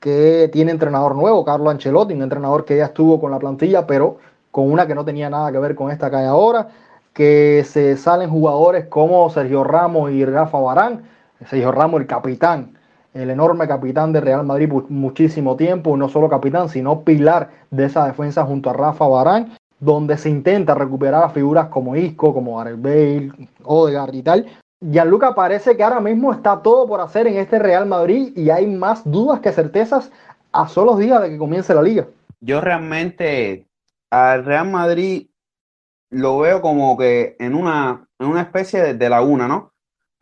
[0.00, 4.18] que tiene entrenador nuevo, Carlo Ancelotti, un entrenador que ya estuvo con la plantilla, pero
[4.50, 6.68] con una que no tenía nada que ver con esta que hay ahora.
[7.12, 11.02] Que se salen jugadores como Sergio Ramos y Rafa Barán.
[11.46, 12.76] Sergio Ramos, el capitán
[13.14, 17.86] el enorme capitán de Real Madrid por muchísimo tiempo, no solo capitán, sino pilar de
[17.86, 22.58] esa defensa junto a Rafa Barán, donde se intenta recuperar a figuras como Isco, como
[22.58, 23.32] Gareth Bale,
[23.64, 24.46] Odegaard y tal.
[24.80, 28.66] Gianluca parece que ahora mismo está todo por hacer en este Real Madrid y hay
[28.66, 30.10] más dudas que certezas
[30.50, 32.06] a solos días de que comience la liga.
[32.40, 33.66] Yo realmente
[34.10, 35.28] al Real Madrid
[36.10, 39.71] lo veo como que en una, en una especie de, de laguna, ¿no?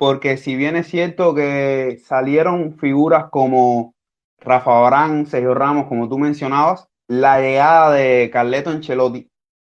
[0.00, 3.94] Porque si bien es cierto que salieron figuras como
[4.38, 9.28] Rafa Barán, Sergio Ramos, como tú mencionabas, la llegada de Carleto Ancelotti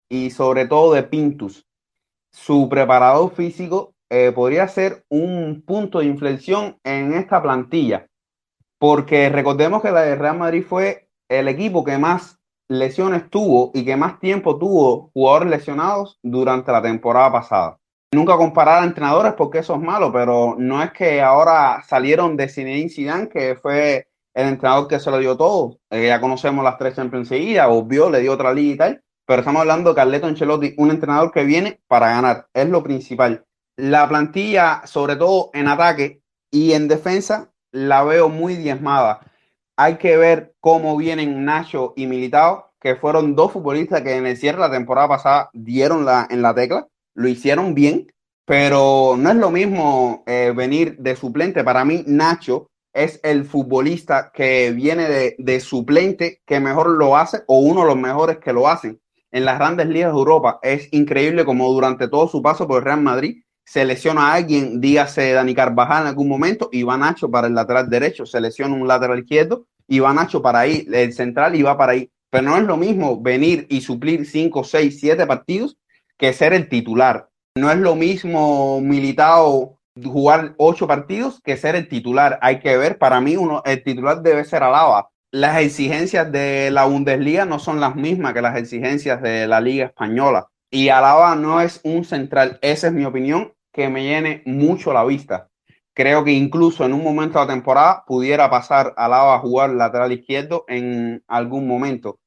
[0.09, 1.67] y sobre todo de Pintus,
[2.31, 8.07] su preparador físico, eh, podría ser un punto de inflexión en esta plantilla,
[8.79, 12.39] porque recordemos que la de Real Madrid fue el equipo que más
[12.69, 17.80] lesiones tuvo y que más tiempo tuvo jugadores lesionados durante la temporada pasada.
[18.13, 22.49] Nunca comparar a entrenadores porque eso es malo, pero no es que ahora salieron de
[22.49, 25.79] Zinedine Zidane, que fue el entrenador que se lo dio todo.
[25.89, 29.39] Eh, ya conocemos las tres Champions seguidas, obvio, le dio otra liga y tal, pero
[29.39, 33.45] estamos hablando de Carleto Ancelotti, un entrenador que viene para ganar, es lo principal.
[33.77, 36.21] La plantilla, sobre todo en ataque
[36.51, 39.21] y en defensa, la veo muy diezmada.
[39.77, 44.35] Hay que ver cómo vienen Nacho y Militao, que fueron dos futbolistas que en el
[44.35, 48.11] cierre la temporada pasada dieron la, en la tecla, lo hicieron bien,
[48.45, 51.63] pero no es lo mismo eh, venir de suplente.
[51.63, 57.43] Para mí, Nacho es el futbolista que viene de, de, suplente que mejor lo hace
[57.47, 58.99] o uno de los mejores que lo hacen
[59.31, 60.59] en las grandes ligas de Europa.
[60.61, 64.81] Es increíble como durante todo su paso por el Real Madrid se lesiona a alguien,
[64.81, 68.75] dígase Dani Carvajal en algún momento y va Nacho para el lateral derecho, se lesiona
[68.75, 72.09] un lateral izquierdo y va Nacho para ahí, el central y va para ahí.
[72.29, 75.77] Pero no es lo mismo venir y suplir 5, 6, 7 partidos
[76.21, 77.29] que ser el titular.
[77.57, 82.37] No es lo mismo Militao jugar ocho partidos que ser el titular.
[82.43, 85.09] Hay que ver, para mí uno, el titular debe ser Alaba.
[85.31, 89.85] Las exigencias de la Bundesliga no son las mismas que las exigencias de la Liga
[89.85, 90.47] Española.
[90.69, 95.03] Y Alaba no es un central, esa es mi opinión, que me llene mucho la
[95.03, 95.49] vista.
[95.95, 100.11] Creo que incluso en un momento de la temporada pudiera pasar Alaba a jugar lateral
[100.11, 102.19] izquierdo en algún momento.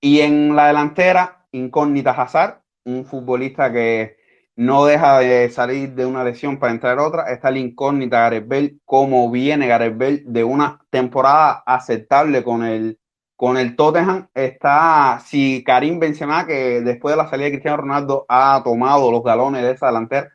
[0.00, 4.16] Y en la delantera, incógnita Hazard, un futbolista que
[4.56, 7.32] no deja de salir de una lesión para entrar otra.
[7.32, 12.98] Está la incógnita Gareth Bale, cómo viene Gareth Bale de una temporada aceptable con el,
[13.36, 14.28] con el Tottenham.
[14.34, 19.22] Está si Karim Benzema, que después de la salida de Cristiano Ronaldo ha tomado los
[19.22, 20.30] galones de esa delantera,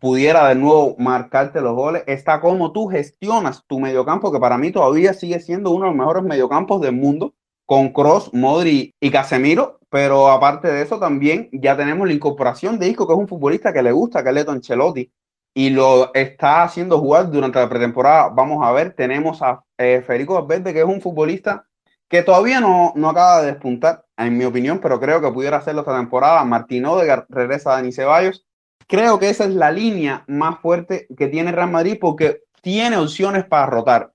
[0.00, 2.04] pudiera de nuevo marcarte los goles.
[2.06, 5.98] Está cómo tú gestionas tu mediocampo, que para mí todavía sigue siendo uno de los
[5.98, 7.34] mejores mediocampos del mundo
[7.66, 12.88] con Cross, Modri y Casemiro, pero aparte de eso también ya tenemos la incorporación de
[12.88, 15.10] Isco, que es un futbolista que le gusta, que es Ancelotti,
[15.54, 18.28] y lo está haciendo jugar durante la pretemporada.
[18.28, 21.64] Vamos a ver, tenemos a eh, Federico Valverde, que es un futbolista
[22.08, 25.82] que todavía no, no acaba de despuntar, en mi opinión, pero creo que pudiera hacerlo
[25.82, 26.44] esta temporada.
[26.44, 28.46] Martín Odegaard regresa a Dani Ceballos.
[28.86, 33.44] Creo que esa es la línea más fuerte que tiene Real Madrid porque tiene opciones
[33.44, 34.12] para rotar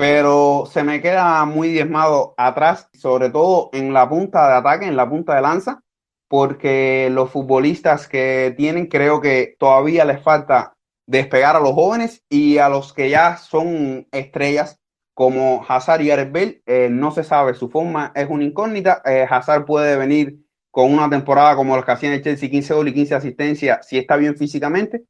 [0.00, 4.96] pero se me queda muy diezmado atrás, sobre todo en la punta de ataque, en
[4.96, 5.82] la punta de lanza,
[6.26, 10.72] porque los futbolistas que tienen creo que todavía les falta
[11.06, 14.80] despegar a los jóvenes y a los que ya son estrellas
[15.12, 19.26] como Hazard y Gareth Bale, eh, no se sabe, su forma es una incógnita, eh,
[19.28, 20.38] Hazard puede venir
[20.70, 23.98] con una temporada como los que hacían el Chelsea, 15 goles y 15 asistencias, si
[23.98, 25.04] está bien físicamente,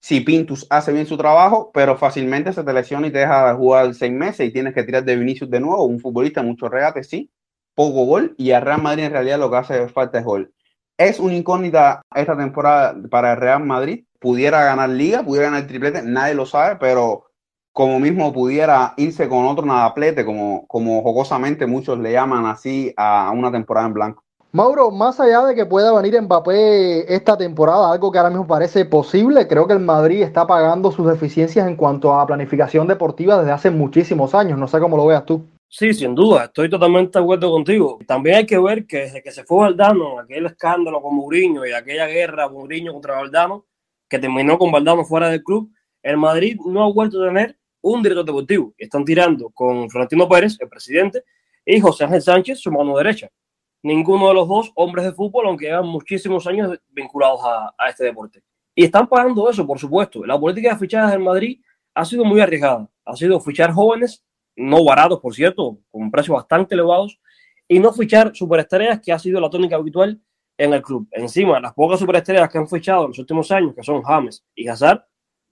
[0.00, 3.94] si Pintus hace bien su trabajo, pero fácilmente se te lesiona y te deja jugar
[3.94, 7.30] seis meses y tienes que tirar de Vinicius de nuevo, un futbolista, mucho regate, sí,
[7.74, 10.52] poco gol, y a Real Madrid en realidad lo que hace falta es gol.
[10.96, 16.02] Es una incógnita esta temporada para el Real Madrid, pudiera ganar liga, pudiera ganar triplete,
[16.02, 17.30] nadie lo sabe, pero
[17.72, 23.30] como mismo pudiera irse con otro nadaplete, como, como jocosamente muchos le llaman así a
[23.32, 24.24] una temporada en blanco.
[24.52, 28.84] Mauro, más allá de que pueda venir Mbappé esta temporada, algo que ahora mismo parece
[28.84, 33.52] posible, creo que el Madrid está pagando sus deficiencias en cuanto a planificación deportiva desde
[33.52, 34.58] hace muchísimos años.
[34.58, 35.46] No sé cómo lo veas tú.
[35.68, 38.00] Sí, sin duda, estoy totalmente de acuerdo contigo.
[38.08, 41.70] También hay que ver que desde que se fue Valdano, aquel escándalo con Mourinho y
[41.70, 43.66] aquella guerra Mourinho contra Valdano,
[44.08, 45.70] que terminó con Valdano fuera del club,
[46.02, 48.74] el Madrid no ha vuelto a tener un director deportivo.
[48.76, 51.22] Están tirando con Florentino Pérez, el presidente,
[51.64, 53.30] y José Ángel Sánchez, su mano derecha
[53.82, 58.42] ninguno de los dos hombres de fútbol, aunque llevan muchísimos años vinculados a, este deporte.
[58.74, 60.24] Y están pagando eso, por supuesto.
[60.24, 61.60] La política de fichajes del Madrid
[61.94, 62.88] ha sido muy arriesgada.
[63.04, 64.24] Ha sido fichar jóvenes,
[64.56, 67.18] no baratos, por cierto, con precios bastante elevados,
[67.66, 70.20] y no fichar superestrellas, que ha sido la tónica habitual
[70.56, 71.08] en el club.
[71.12, 74.68] Encima, las pocas superestrellas que han fichado en los últimos años, que son James y
[74.68, 75.04] Hazard,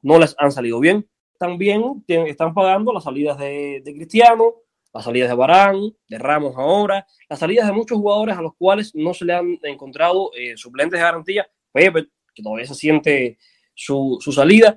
[0.02, 1.08] no les han salido bien.
[1.38, 4.54] También están pagando las salidas de Cristiano,
[4.92, 8.94] las salidas de Barán, de Ramos ahora, las salidas de muchos jugadores a los cuales
[8.94, 13.38] no se le han encontrado eh, suplentes de garantía, Pepe, que todavía se siente
[13.74, 14.76] su, su, salida,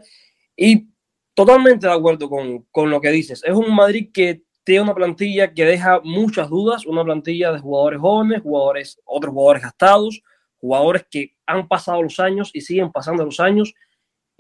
[0.56, 0.88] y
[1.34, 3.42] totalmente de acuerdo con, con lo que dices.
[3.44, 8.00] Es un Madrid que tiene una plantilla que deja muchas dudas, una plantilla de jugadores
[8.00, 10.22] jóvenes, jugadores, otros jugadores gastados,
[10.58, 13.74] jugadores que han pasado los años y siguen pasando los años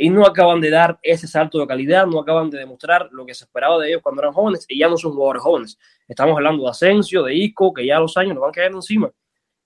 [0.01, 3.35] y no acaban de dar ese salto de calidad, no acaban de demostrar lo que
[3.35, 5.77] se esperaba de ellos cuando eran jóvenes y ya no son jugadores jóvenes.
[6.07, 9.11] Estamos hablando de Asensio, de Isco, que ya los años nos van cayendo encima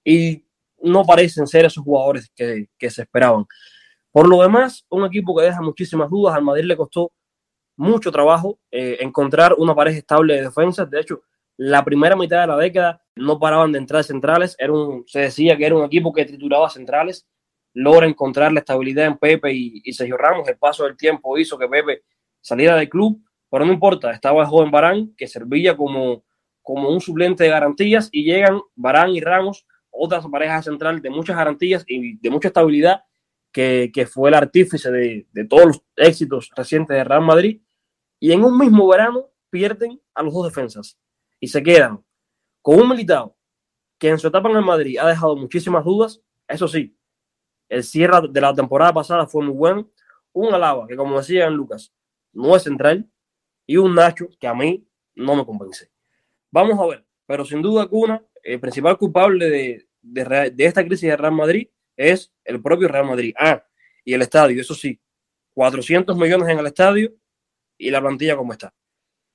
[0.03, 0.43] y
[0.81, 3.45] no parecen ser esos jugadores que, que se esperaban.
[4.11, 7.13] Por lo demás, un equipo que deja muchísimas dudas, al Madrid le costó
[7.77, 10.89] mucho trabajo eh, encontrar una pareja estable de defensas.
[10.91, 11.21] De hecho,
[11.55, 14.57] la primera mitad de la década no paraban de entrar centrales.
[14.59, 17.25] Era un, se decía que era un equipo que trituraba centrales
[17.75, 20.47] logra encontrar la estabilidad en Pepe y, y Sergio Ramos.
[20.47, 22.03] El paso del tiempo hizo que Pepe
[22.41, 26.23] saliera del club, pero no importa, estaba el joven Barán, que servía como,
[26.61, 31.37] como un suplente de garantías, y llegan Barán y Ramos, otras parejas central de muchas
[31.37, 33.03] garantías y de mucha estabilidad,
[33.51, 37.61] que, que fue el artífice de, de todos los éxitos recientes de Real Madrid,
[38.19, 40.97] y en un mismo verano pierden a los dos defensas
[41.39, 42.03] y se quedan
[42.61, 43.37] con un militado
[43.97, 46.21] que en su etapa en el Madrid ha dejado muchísimas dudas.
[46.47, 46.97] Eso sí,
[47.69, 49.89] el cierre de la temporada pasada fue muy bueno.
[50.33, 51.93] Un Alaba, que como decía Lucas,
[52.33, 53.09] no es central.
[53.65, 55.89] Y un Nacho, que a mí no me convence.
[56.51, 61.09] Vamos a ver, pero sin duda alguna, el principal culpable de, de, de esta crisis
[61.09, 63.33] de Real Madrid es el propio Real Madrid.
[63.37, 63.63] Ah,
[64.03, 65.01] y el estadio, eso sí,
[65.53, 67.13] 400 millones en el estadio
[67.77, 68.73] y la plantilla como está.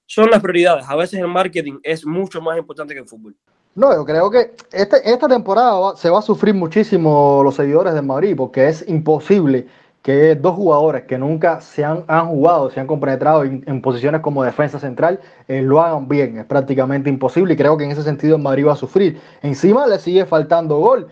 [0.07, 0.87] Son las prioridades.
[0.89, 3.37] A veces el marketing es mucho más importante que el fútbol.
[3.75, 8.05] No, yo creo que este, esta temporada se va a sufrir muchísimo los seguidores del
[8.05, 9.69] Madrid porque es imposible
[10.03, 14.43] que dos jugadores que nunca se han, han jugado, se han compenetrado en, posiciones como
[14.43, 16.39] defensa central, eh, lo hagan bien.
[16.39, 19.21] Es prácticamente imposible y creo que en ese sentido Madrid va a sufrir.
[19.43, 21.09] Encima le sigue faltando gol.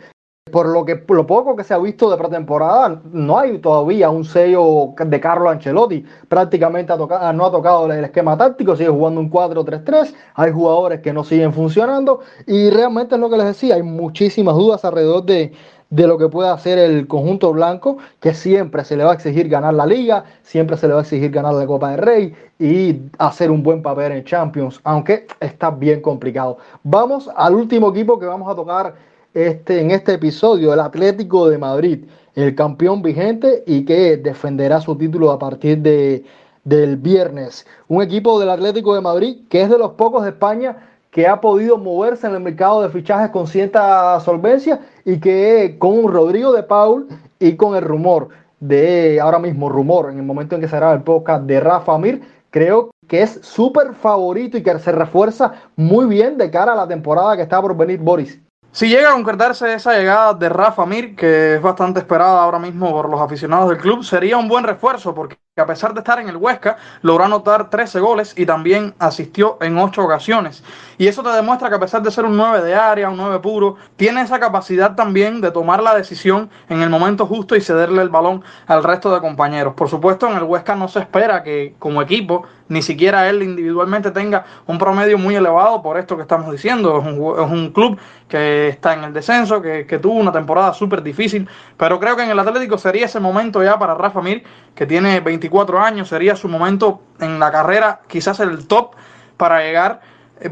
[0.49, 4.24] Por lo que lo poco que se ha visto de pretemporada, no hay todavía un
[4.24, 6.05] sello de Carlo Ancelotti.
[6.28, 10.14] Prácticamente ha tocado, no ha tocado el esquema táctico, sigue jugando un 4-3-3.
[10.34, 14.55] Hay jugadores que no siguen funcionando y realmente es lo que les decía, hay muchísimas
[14.55, 15.53] dudas alrededor de,
[15.90, 19.49] de lo que puede hacer el conjunto blanco, que siempre se le va a exigir
[19.49, 23.01] ganar la liga, siempre se le va a exigir ganar la Copa del Rey y
[23.18, 26.59] hacer un buen papel en Champions, aunque está bien complicado.
[26.82, 31.59] Vamos al último equipo que vamos a tocar este, en este episodio, el Atlético de
[31.59, 32.05] Madrid,
[32.35, 36.24] el campeón vigente y que defenderá su título a partir de,
[36.64, 37.66] del viernes.
[37.89, 40.76] Un equipo del Atlético de Madrid que es de los pocos de España
[41.11, 46.07] que ha podido moverse en el mercado de fichajes con cierta solvencia y que con
[46.07, 47.09] Rodrigo de Paul
[47.41, 48.29] y con el rumor
[48.61, 51.97] de ahora mismo, rumor, en el momento en que se hará el podcast de Rafa
[51.97, 52.20] Mir,
[52.51, 56.89] creo que es súper favorito y que se refuerza muy bien de cara a la
[56.89, 58.39] temporada que está por venir Boris.
[58.71, 62.91] Si llega a concretarse esa llegada de Rafa Mir, que es bastante esperada ahora mismo
[62.93, 66.29] por los aficionados del club, sería un buen refuerzo porque a pesar de estar en
[66.29, 70.63] el Huesca, logró anotar 13 goles y también asistió en 8 ocasiones.
[70.99, 73.39] Y eso te demuestra que a pesar de ser un 9 de área, un 9
[73.41, 78.03] puro, tiene esa capacidad también de tomar la decisión en el momento justo y cederle
[78.03, 79.75] el balón al resto de compañeros.
[79.75, 84.11] Por supuesto, en el Huesca no se espera que como equipo ni siquiera él individualmente
[84.11, 86.99] tenga un promedio muy elevado por esto que estamos diciendo.
[86.99, 87.99] Es un, es un club
[88.29, 92.23] que está en el descenso, que, que tuvo una temporada súper difícil, pero creo que
[92.23, 94.45] en el Atlético sería ese momento ya para Rafa Mir,
[94.75, 95.47] que tiene 24
[95.80, 98.94] años, sería su momento en la carrera, quizás el top
[99.36, 100.01] para llegar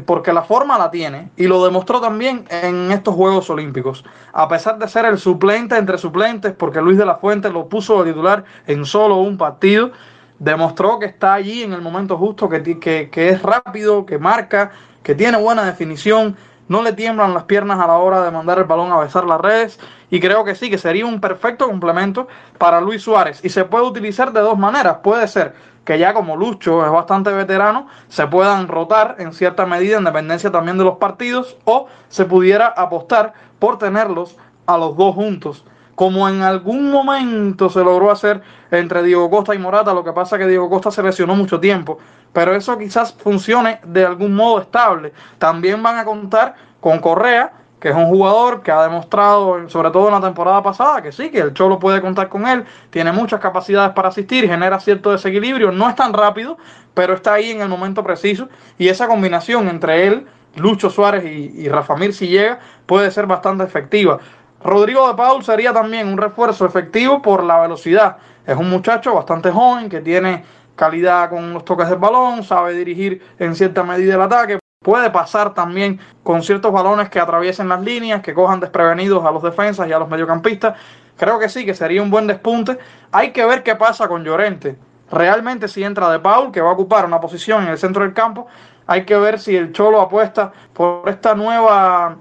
[0.05, 4.03] porque la forma la tiene y lo demostró también en estos Juegos Olímpicos.
[4.33, 8.03] A pesar de ser el suplente entre suplentes, porque Luis de la Fuente lo puso
[8.03, 9.91] de titular en solo un partido,
[10.39, 14.71] demostró que está allí en el momento justo, que, que, que es rápido, que marca,
[15.03, 16.35] que tiene buena definición,
[16.67, 19.39] no le tiemblan las piernas a la hora de mandar el balón a besar las
[19.39, 23.43] redes y creo que sí, que sería un perfecto complemento para Luis Suárez.
[23.43, 25.53] Y se puede utilizar de dos maneras, puede ser
[25.85, 30.51] que ya como Lucho es bastante veterano, se puedan rotar en cierta medida en dependencia
[30.51, 35.63] también de los partidos o se pudiera apostar por tenerlos a los dos juntos
[35.97, 40.35] como en algún momento se logró hacer entre Diego Costa y Morata, lo que pasa
[40.35, 41.97] es que Diego Costa se lesionó mucho tiempo,
[42.31, 45.11] pero eso quizás funcione de algún modo estable.
[45.39, 50.09] También van a contar con Correa, que es un jugador que ha demostrado, sobre todo
[50.09, 53.39] en la temporada pasada, que sí, que el Cholo puede contar con él, tiene muchas
[53.39, 56.59] capacidades para asistir, genera cierto desequilibrio, no es tan rápido,
[56.93, 60.27] pero está ahí en el momento preciso, y esa combinación entre él,
[60.57, 64.19] Lucho Suárez y, y Rafa Mir, si llega, puede ser bastante efectiva.
[64.63, 68.17] Rodrigo de Paul sería también un refuerzo efectivo por la velocidad.
[68.45, 70.43] Es un muchacho bastante joven que tiene
[70.75, 74.59] calidad con los toques del balón, sabe dirigir en cierta medida el ataque.
[74.83, 79.43] Puede pasar también con ciertos balones que atraviesen las líneas, que cojan desprevenidos a los
[79.43, 80.77] defensas y a los mediocampistas.
[81.17, 82.77] Creo que sí, que sería un buen despunte.
[83.11, 84.77] Hay que ver qué pasa con Llorente.
[85.11, 88.13] Realmente si entra de Paul, que va a ocupar una posición en el centro del
[88.13, 88.47] campo,
[88.85, 92.17] hay que ver si el Cholo apuesta por esta nueva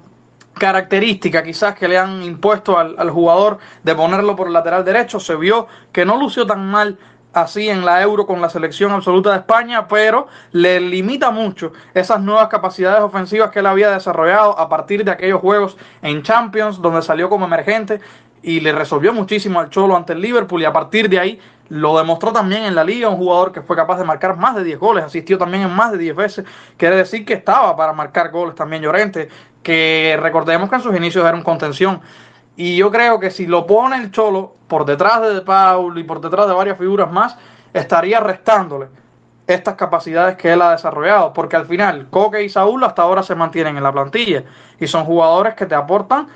[0.59, 5.20] característica quizás que le han impuesto al, al, jugador de ponerlo por el lateral derecho.
[5.20, 6.98] Se vio que no lució tan mal
[7.36, 12.20] así en la Euro con la selección absoluta de España, pero le limita mucho esas
[12.20, 17.02] nuevas capacidades ofensivas que él había desarrollado a partir de aquellos juegos en Champions, donde
[17.02, 18.00] salió como emergente
[18.42, 21.98] y le resolvió muchísimo al Cholo ante el Liverpool y a partir de ahí lo
[21.98, 24.78] demostró también en la liga, un jugador que fue capaz de marcar más de 10
[24.78, 26.44] goles, asistió también en más de 10 veces,
[26.76, 29.28] quiere decir que estaba para marcar goles también Llorente,
[29.66, 32.00] que recordemos que en sus inicios era un contención.
[32.54, 36.04] Y yo creo que si lo pone el Cholo por detrás de, de Paul y
[36.04, 37.36] por detrás de varias figuras más,
[37.74, 38.86] estaría restándole
[39.44, 43.34] estas capacidades que él ha desarrollado, porque al final Coque y Saúl hasta ahora se
[43.34, 44.44] mantienen en la plantilla
[44.78, 46.28] y son jugadores que te aportan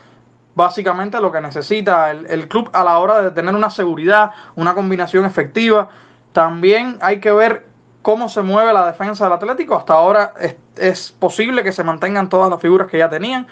[0.56, 4.74] básicamente lo que necesita el, el, club a la hora de tener una seguridad, una
[4.74, 5.88] combinación efectiva.
[6.32, 7.69] También hay que ver
[8.02, 9.76] cómo se mueve la defensa del Atlético.
[9.76, 13.46] Hasta ahora es, es posible que se mantengan todas las figuras que ya tenían.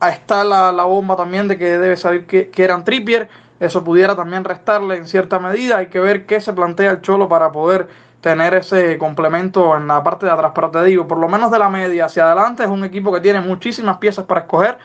[0.00, 3.28] Ahí está la, la bomba también de que debe salir que, que eran Trippier.
[3.60, 5.78] Eso pudiera también restarle en cierta medida.
[5.78, 7.88] Hay que ver qué se plantea el Cholo para poder
[8.20, 10.52] tener ese complemento en la parte de atrás.
[10.54, 13.20] Pero te digo, por lo menos de la media hacia adelante es un equipo que
[13.20, 14.78] tiene muchísimas piezas para escoger.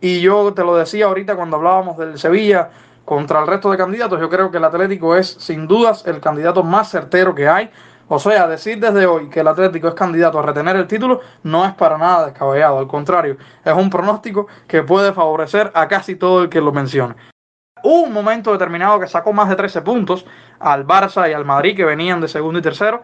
[0.00, 2.70] Y yo te lo decía ahorita cuando hablábamos del Sevilla
[3.04, 4.20] contra el resto de candidatos.
[4.20, 7.70] Yo creo que el Atlético es sin dudas el candidato más certero que hay.
[8.08, 11.64] O sea, decir desde hoy que el Atlético es candidato a retener el título no
[11.64, 12.78] es para nada descabellado.
[12.78, 17.14] Al contrario, es un pronóstico que puede favorecer a casi todo el que lo mencione.
[17.82, 20.24] Hubo un momento determinado que sacó más de 13 puntos
[20.58, 23.02] al Barça y al Madrid que venían de segundo y tercero.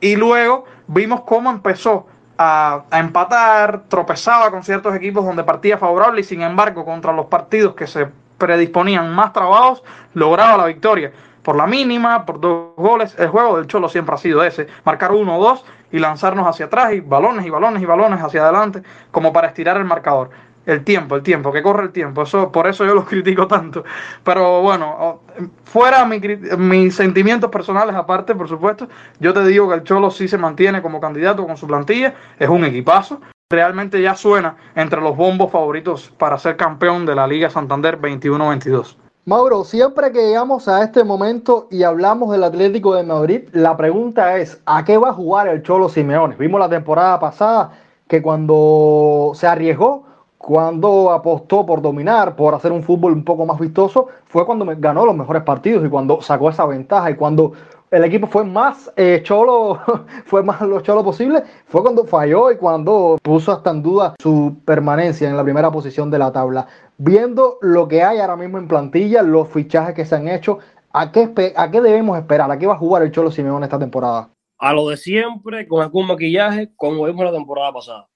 [0.00, 2.06] Y luego vimos cómo empezó
[2.38, 7.74] a, empatar, tropezaba con ciertos equipos donde partía favorable y sin embargo contra los partidos
[7.74, 9.82] que se predisponían más trabajos,
[10.14, 11.12] lograba la victoria.
[11.42, 15.12] Por la mínima, por dos goles, el juego del Cholo siempre ha sido ese, marcar
[15.12, 18.82] uno o dos y lanzarnos hacia atrás y balones y balones y balones hacia adelante
[19.10, 20.30] como para estirar el marcador.
[20.66, 22.22] El tiempo, el tiempo, que corre el tiempo.
[22.22, 23.84] Eso, por eso yo los critico tanto.
[24.22, 25.22] Pero bueno,
[25.64, 26.20] fuera mi,
[26.58, 28.86] mis sentimientos personales aparte, por supuesto,
[29.18, 32.14] yo te digo que el Cholo sí se mantiene como candidato con su plantilla.
[32.38, 33.22] Es un equipazo.
[33.50, 39.07] Realmente ya suena entre los bombos favoritos para ser campeón de la Liga Santander 21-22.
[39.28, 44.38] Mauro, siempre que llegamos a este momento y hablamos del Atlético de Madrid, la pregunta
[44.38, 46.34] es, ¿a qué va a jugar el Cholo Simeone?
[46.36, 47.72] Vimos la temporada pasada
[48.08, 50.06] que cuando se arriesgó,
[50.38, 55.04] cuando apostó por dominar, por hacer un fútbol un poco más vistoso, fue cuando ganó
[55.04, 57.52] los mejores partidos y cuando sacó esa ventaja y cuando
[57.90, 59.78] el equipo fue más eh, cholo,
[60.24, 64.56] fue más lo cholo posible, fue cuando falló y cuando puso hasta en duda su
[64.64, 66.66] permanencia en la primera posición de la tabla.
[67.00, 70.58] Viendo lo que hay ahora mismo en plantilla, los fichajes que se han hecho,
[70.92, 72.50] ¿a qué, ¿a qué debemos esperar?
[72.50, 74.30] ¿A qué va a jugar el Cholo Simeone esta temporada?
[74.58, 78.08] A lo de siempre, con algún maquillaje, como vimos la temporada pasada.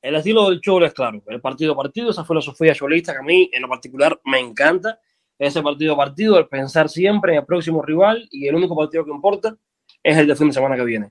[0.00, 3.22] El estilo del Cholo es claro, el partido a partido, esa filosofía cholista que a
[3.22, 5.00] mí en lo particular me encanta
[5.36, 9.04] ese partido a partido, el pensar siempre en el próximo rival y el único partido
[9.04, 9.56] que importa
[10.00, 11.10] es el de fin de semana que viene.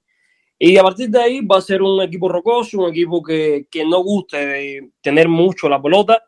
[0.58, 3.84] Y a partir de ahí va a ser un equipo rocoso, un equipo que, que
[3.84, 6.24] no guste tener mucho la pelota,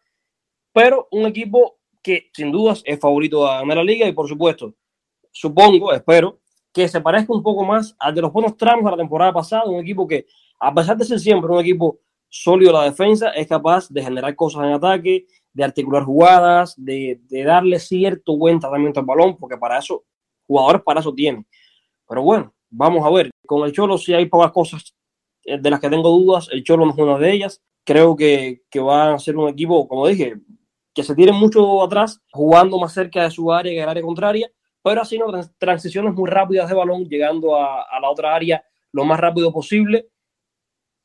[0.80, 4.74] pero un equipo que sin dudas es favorito a ganar la liga y por supuesto,
[5.30, 6.40] supongo, espero,
[6.72, 9.66] que se parezca un poco más al de los buenos tramos de la temporada pasada,
[9.66, 10.26] un equipo que
[10.58, 12.00] a pesar de ser siempre un equipo
[12.30, 17.44] sólido la defensa, es capaz de generar cosas en ataque, de articular jugadas, de, de,
[17.44, 20.06] darle cierto buen tratamiento al balón, porque para eso,
[20.48, 21.46] jugadores para eso tienen.
[22.08, 23.32] Pero bueno, vamos a ver.
[23.46, 24.96] Con el Cholo sí hay pocas cosas
[25.44, 26.48] de las que tengo dudas.
[26.54, 27.62] El Cholo no es una de ellas.
[27.84, 30.38] Creo que va a ser un equipo, como dije,
[31.00, 34.52] que se tiene mucho atrás, jugando más cerca de su área que el área contraria,
[34.84, 39.20] pero haciendo transiciones muy rápidas de balón, llegando a, a la otra área lo más
[39.20, 40.10] rápido posible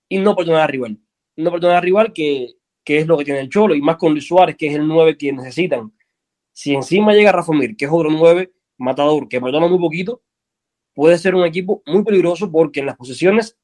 [0.08, 0.98] y no perdonar al rival.
[1.36, 4.12] No perdonar al rival que que es lo que tiene el Cholo, y más con
[4.12, 5.92] Luis Suárez, que es el 9 que necesitan.
[6.52, 10.22] Si encima llega Rafa Mir, que es otro 9 matador, que perdona muy poquito,
[10.92, 13.56] puede ser un equipo muy peligroso porque en las posiciones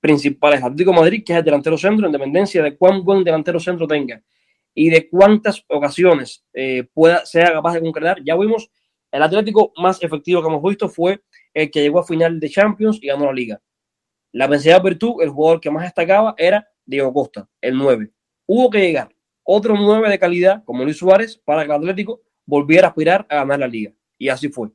[0.00, 3.86] principales, Atlético Madrid, que es el delantero centro, en dependencia de cuán buen delantero centro
[3.86, 4.22] tenga
[4.78, 8.70] y de cuántas ocasiones eh, pueda, sea capaz de concretar, ya vimos,
[9.10, 11.22] el Atlético más efectivo que hemos visto fue
[11.52, 13.60] el que llegó a final de Champions y ganó la liga.
[14.32, 18.12] La vencida Virtud, el jugador que más destacaba era Diego Costa, el 9
[18.48, 19.14] hubo que llegar
[19.44, 23.36] otro 9 de calidad, como Luis Suárez, para que el Atlético volviera a aspirar a
[23.36, 23.92] ganar la liga.
[24.18, 24.68] Y así fue.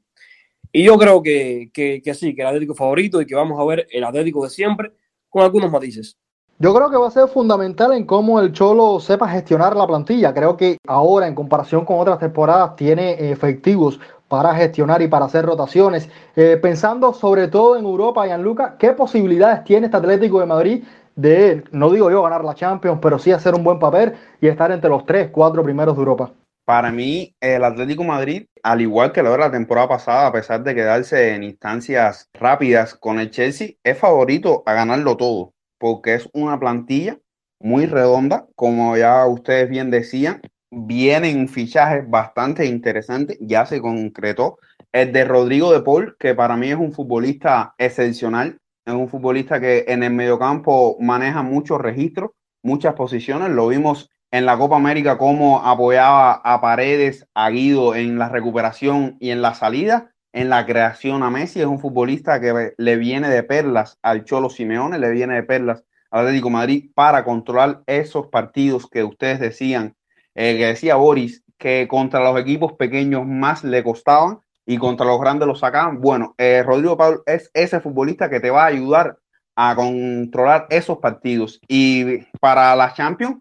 [0.72, 3.66] Y yo creo que, que, que sí, que el Atlético favorito y que vamos a
[3.66, 4.92] ver el Atlético de siempre
[5.30, 6.18] con algunos matices.
[6.64, 10.34] Yo creo que va a ser fundamental en cómo el Cholo sepa gestionar la plantilla.
[10.34, 14.00] Creo que ahora, en comparación con otras temporadas, tiene efectivos
[14.30, 16.08] para gestionar y para hacer rotaciones.
[16.38, 20.84] Eh, pensando sobre todo en Europa, Gianluca, ¿qué posibilidades tiene este Atlético de Madrid
[21.18, 24.72] de, no digo yo ganar la Champions, pero sí hacer un buen papel y estar
[24.72, 26.32] entre los tres, cuatro primeros de Europa.
[26.64, 30.64] Para mí, el Atlético Madrid, al igual que lo de la temporada pasada, a pesar
[30.64, 35.53] de quedarse en instancias rápidas con el Chelsea, es favorito a ganarlo todo,
[35.84, 37.20] porque es una plantilla
[37.60, 44.60] muy redonda, como ya ustedes bien decían, vienen fichajes bastante interesantes, ya se concretó
[44.94, 49.60] el de Rodrigo de Paul, que para mí es un futbolista excepcional, es un futbolista
[49.60, 52.32] que en el mediocampo maneja muchos registros,
[52.64, 53.50] muchas posiciones.
[53.50, 59.18] Lo vimos en la Copa América cómo apoyaba a Paredes, a Guido en la recuperación
[59.20, 61.62] y en la salida, en la creación a Messi.
[61.62, 65.84] Es un futbolista que le viene de perlas al Cholo Simeone, le viene de perlas
[66.12, 69.96] al Atlético Madrid para controlar esos partidos que ustedes decían,
[70.36, 75.20] eh, que decía Boris, que contra los equipos pequeños más le costaban y contra los
[75.20, 76.02] grandes los sacaban.
[76.02, 79.18] Bueno, eh, Rodrigo Pablo es ese futbolista que te va a ayudar
[79.56, 81.62] a controlar esos partidos.
[81.68, 83.38] Y para la Champions,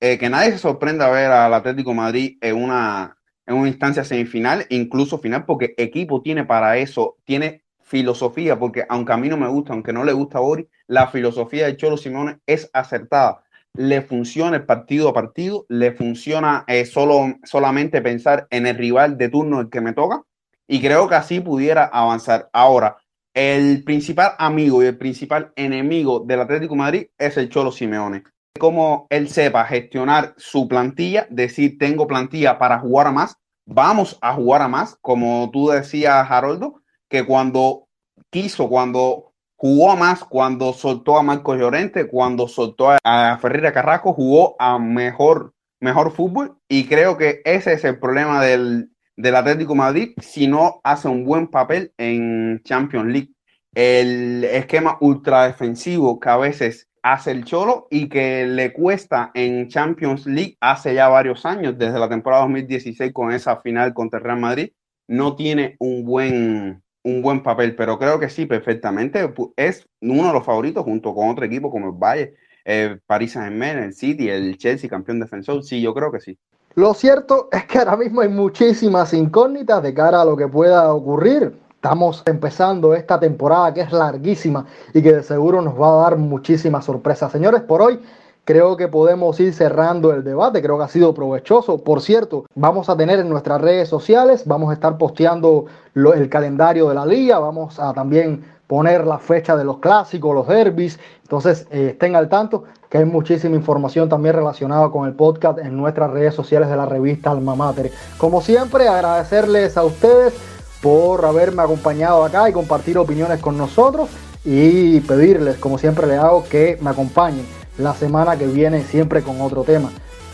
[0.00, 3.17] eh, que nadie se sorprenda ver al Atlético Madrid en una,
[3.48, 9.12] en una instancia semifinal, incluso final, porque equipo tiene para eso, tiene filosofía, porque aunque
[9.12, 11.96] a mí no me gusta, aunque no le gusta a Boris, la filosofía de Cholo
[11.96, 13.42] Simone es acertada.
[13.72, 19.16] Le funciona el partido a partido, le funciona eh, solo, solamente pensar en el rival
[19.16, 20.22] de turno el que me toca,
[20.66, 22.50] y creo que así pudiera avanzar.
[22.52, 22.98] Ahora,
[23.32, 28.24] el principal amigo y el principal enemigo del Atlético Madrid es el Cholo Simeone.
[28.58, 33.36] Como él sepa gestionar su plantilla, decir tengo plantilla para jugar a más,
[33.66, 37.88] vamos a jugar a más, como tú decías, Haroldo, que cuando
[38.30, 44.14] quiso, cuando jugó a más, cuando soltó a Marco Llorente, cuando soltó a Ferreira Carrasco,
[44.14, 49.74] jugó a mejor, mejor fútbol y creo que ese es el problema del, del Atlético
[49.74, 53.30] Madrid si no hace un buen papel en Champions League.
[53.74, 59.68] El esquema ultra defensivo que a veces hace el Cholo y que le cuesta en
[59.68, 64.24] Champions League hace ya varios años, desde la temporada 2016 con esa final contra el
[64.24, 64.72] Real Madrid,
[65.06, 69.32] no tiene un buen, un buen papel, pero creo que sí, perfectamente.
[69.56, 72.34] Es uno de los favoritos junto con otro equipo como el Valle,
[72.64, 75.62] eh, París Saint-Germain, el City, el Chelsea, campeón defensor.
[75.64, 76.38] Sí, yo creo que sí.
[76.74, 80.92] Lo cierto es que ahora mismo hay muchísimas incógnitas de cara a lo que pueda
[80.92, 81.54] ocurrir.
[81.78, 86.18] Estamos empezando esta temporada que es larguísima y que de seguro nos va a dar
[86.18, 87.30] muchísimas sorpresas.
[87.30, 88.00] Señores, por hoy
[88.42, 90.60] creo que podemos ir cerrando el debate.
[90.60, 91.78] Creo que ha sido provechoso.
[91.84, 96.88] Por cierto, vamos a tener en nuestras redes sociales, vamos a estar posteando el calendario
[96.88, 100.98] de la liga, vamos a también poner la fecha de los clásicos, los derbis.
[101.22, 105.76] Entonces, eh, estén al tanto que hay muchísima información también relacionada con el podcast en
[105.76, 107.92] nuestras redes sociales de la revista Alma Mater.
[108.18, 114.08] Como siempre, agradecerles a ustedes por haberme acompañado acá y compartir opiniones con nosotros
[114.44, 119.40] y pedirles, como siempre le hago, que me acompañen la semana que viene siempre con
[119.40, 119.90] otro tema.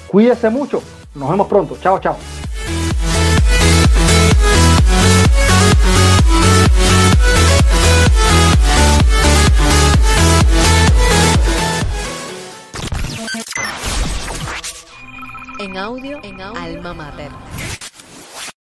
[0.08, 0.82] Cuídense mucho,
[1.14, 2.16] nos vemos pronto, chao, chao.
[15.58, 17.53] En audio, en audio, Alma Mater.